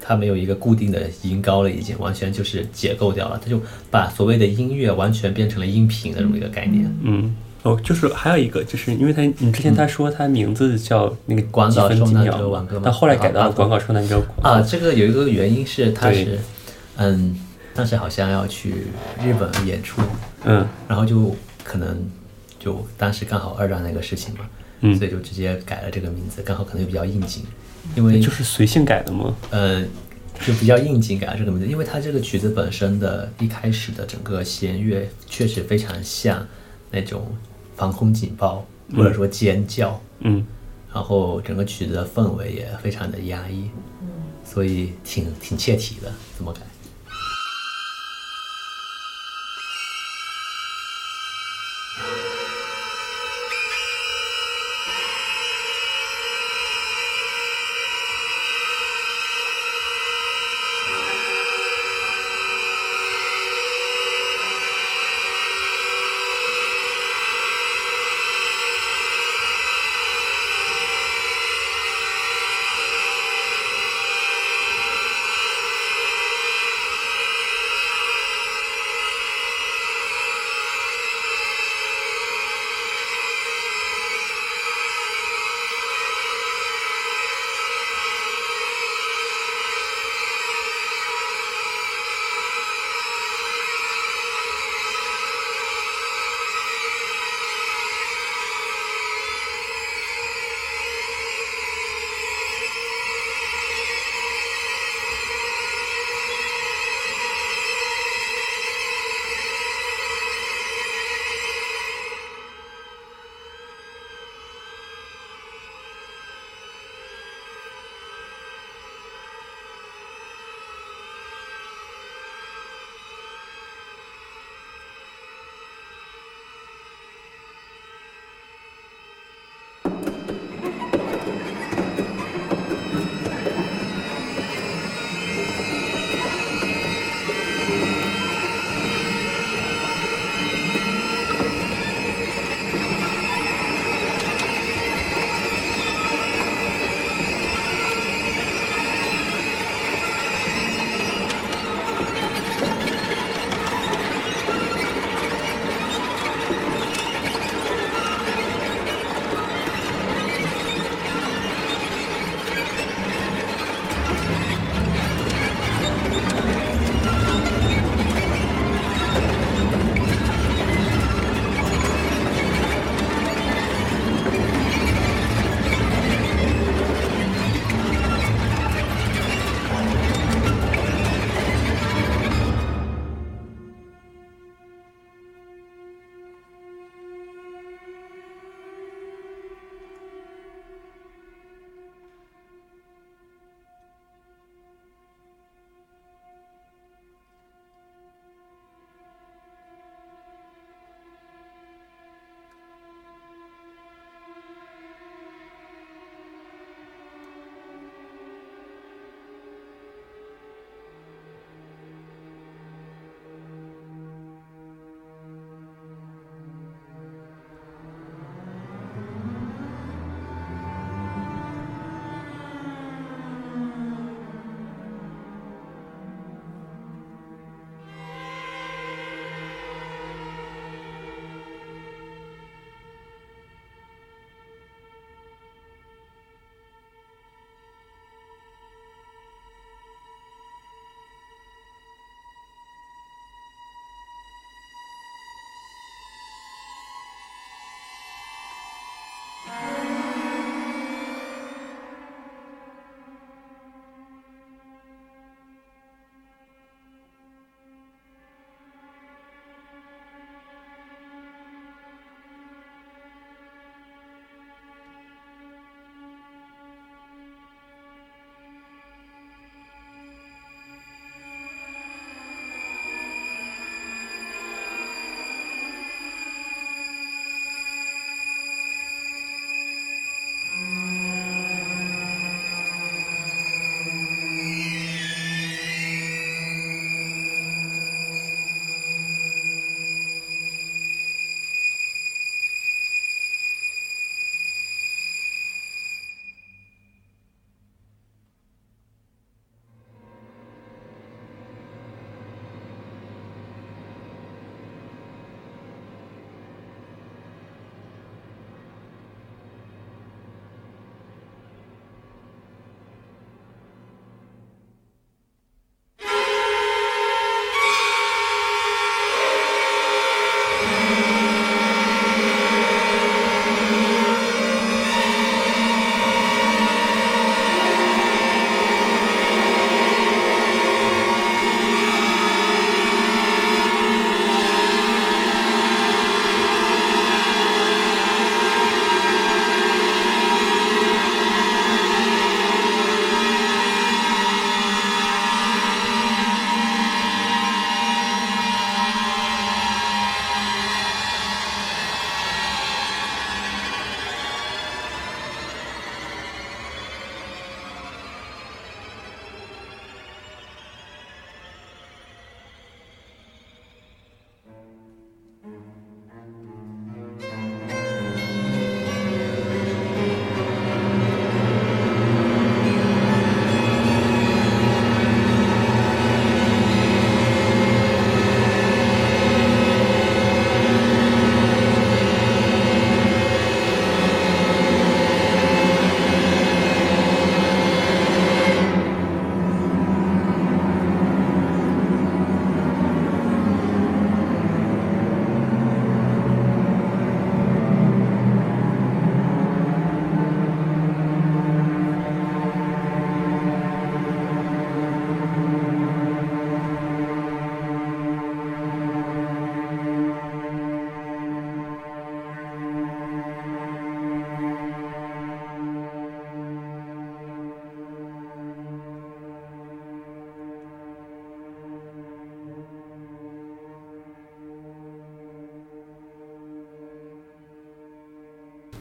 [0.00, 6.90] 它没有一个固定的音高了，已经完全就是解构掉了，他就把所谓的音乐完全变成了音频的这么一个概念。
[7.02, 16.38] 嗯，哦，就是还有一个，就是因为他你之前他说他名字叫那个广岛几分几受难者挽歌吗但后来改到啊广岛受难者啊，这个有一个原因是他是，
[16.96, 17.34] 嗯，
[17.74, 18.86] 当时好像要去
[19.22, 20.00] 日本演出，
[20.44, 20.66] 嗯。
[20.88, 22.08] 然后就可能
[22.58, 24.48] 就当时刚好二战那个事情嘛，
[24.80, 24.96] 嗯。
[24.96, 27.42] 所以就直接改了这个名字，刚好可能又比较应景，
[27.96, 29.34] 因为就是随性改的吗？
[29.50, 29.82] 呃，
[30.40, 36.46] 就比较应景改了这个名字，因为它这个曲子本身的一开始的整个弦乐确实非常像
[36.90, 37.26] 那种
[37.76, 38.64] 防空警报
[38.94, 40.46] 或者说尖叫，嗯。
[40.92, 43.68] 然后整个曲子的氛围也非常的压抑，
[44.44, 46.60] 所以挺挺切题的，怎么改？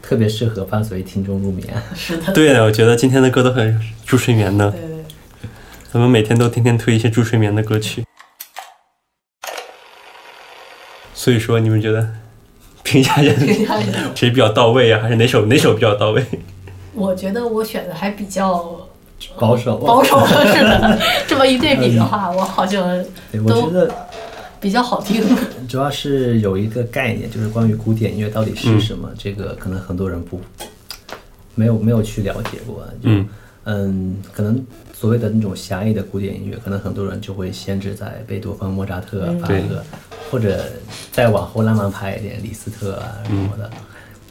[0.04, 1.66] 特别适合伴随听众入眠。
[1.96, 4.70] 是的，对的，我觉得今天的歌都很助睡眠的。
[4.70, 5.04] 对对对。
[5.92, 8.04] 咱们每天都天天推一些助睡眠的歌曲。
[11.14, 12.06] 所以说，你们觉得
[12.84, 15.00] 评价一下评价一下谁比较到位啊？
[15.02, 16.26] 还是哪首哪首比较到位？
[16.94, 18.86] 我觉得我选的还比较
[19.38, 21.00] 保守，保守是的。
[21.26, 23.02] 这么一对比的话，我好像
[23.48, 23.90] 都，我觉得
[24.64, 25.22] 比较好听。
[25.68, 30.40] 主要是有一个概念，就是关于古典音乐到底是什么，这个可能很多人不
[31.54, 32.88] 没有没有去了解过。
[33.02, 33.28] 嗯
[33.66, 39.84] 嗯，可能所谓的那种狭义的古典音乐，可能很多人就会限制在贝多芬、莫扎特、巴赫，
[40.32, 40.66] 或者
[41.12, 43.70] 再往后浪漫派一点，李斯特啊什么的。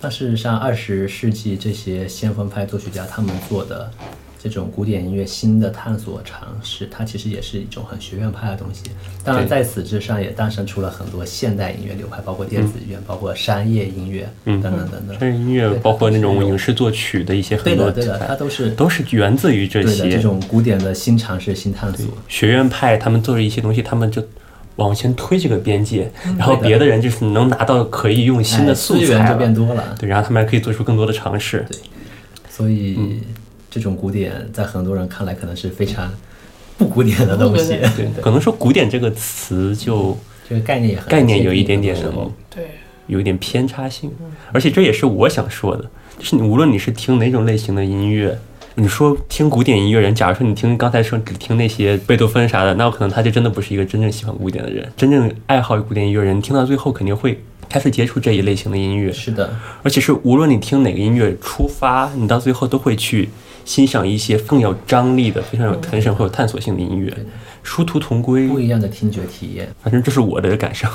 [0.00, 3.90] 但事实上，二十世纪这些先锋派作曲家他们做的
[4.48, 8.90] 这种古典音乐新的探索尝试，它其实也是一种很学院派的东西。
[9.24, 15.18] 当然，在此之上也诞生出了很多现代音乐流派，包括电子乐，包括商业音乐等等等等。
[15.18, 22.06] 山叶音乐包括那种影视作曲的一些很多，对的，它都是都是源自于这些这种古典的新尝试、新探索。
[22.28, 24.22] 学院派他们做的一些东西，他们就。
[24.76, 31.62] 往前推这个边界， 然后别的人就是能拿到可以用新的素材就变多了，对，然后他们还可以做出更多的尝试。
[31.70, 31.78] 对，
[32.48, 33.20] 所以
[33.72, 36.12] 这种古典在很多人看来可能是非常
[36.76, 37.68] 不古典的东西。
[37.96, 40.14] 对，可能说“古典”这个词就
[40.46, 41.96] 这个概念也概念有一点点
[42.54, 42.66] 对，
[43.06, 44.12] 有一点偏差性。
[44.52, 48.38] 而且这也是我想说的，就是你无论你是听哪种类型的音乐。
[48.74, 54.86] 你说听古典音乐人，假如说你听刚才说只听那些贝多芬啥的，那可能他就真的不是一个真正喜欢古典的人。
[54.96, 59.12] 真正爱好古典音乐人，听到最后肯定会开始接触这一类型的音乐。
[59.12, 63.28] 是的，而且是无论你听哪个音乐出发，你到最后都会去
[63.64, 67.12] 欣赏一些更有张力的、非常有特色或有探索性的音乐，
[67.62, 69.68] 殊途同归，不一样的听觉体验。
[69.82, 70.86] 反正这是我的感受。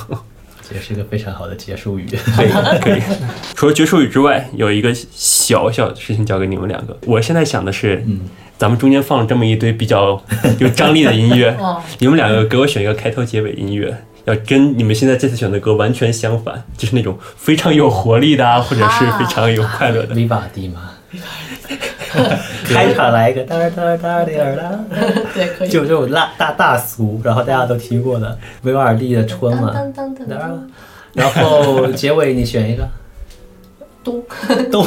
[0.76, 2.06] 也是一个非常好的结束语，
[2.36, 2.50] 可以
[2.82, 3.02] 可以。
[3.56, 7.00] 除了结束语之外，有一个小小的事情交给你们两个。
[7.06, 8.20] 我现在想的是，嗯，
[8.58, 10.22] 咱们中间放了这么一堆比较
[10.60, 11.58] 有张力的音乐，
[12.00, 20.14] 你们两个给我选一个开头结尾音乐，要跟你们现在这次选的歌完全相反，就是那种非常有活力的啊，或者是非常有快乐的。
[20.16, 20.92] 维瓦蒂吗？
[22.66, 24.80] 开场来一个哒哒哒的儿啦，
[25.34, 29.74] 对，可以，就这种大大大俗，然后大家都听过的维瓦尔第的春嘛，
[31.14, 32.88] 然后结尾你选一个，
[34.04, 34.24] 东。
[34.72, 34.86] 东。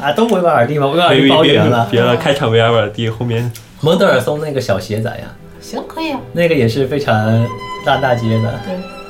[0.00, 0.86] 啊，都维瓦尔第吗？
[0.88, 3.50] 维瓦尔第包圆了，别了，开场维瓦尔第，后面。
[3.80, 5.24] 蒙德尔松那个小鞋仔呀，
[5.60, 7.46] 行，可以啊，那个也是非常
[7.84, 9.01] 大大街的，对。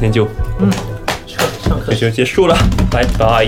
[0.00, 0.26] 今天就
[0.60, 0.72] 嗯，
[1.62, 2.56] 上课就结束了，
[2.90, 3.46] 拜拜。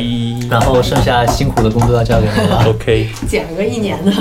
[0.50, 2.66] 然后剩下辛苦的工作要交给我了。
[2.68, 4.12] OK，剪个一年的。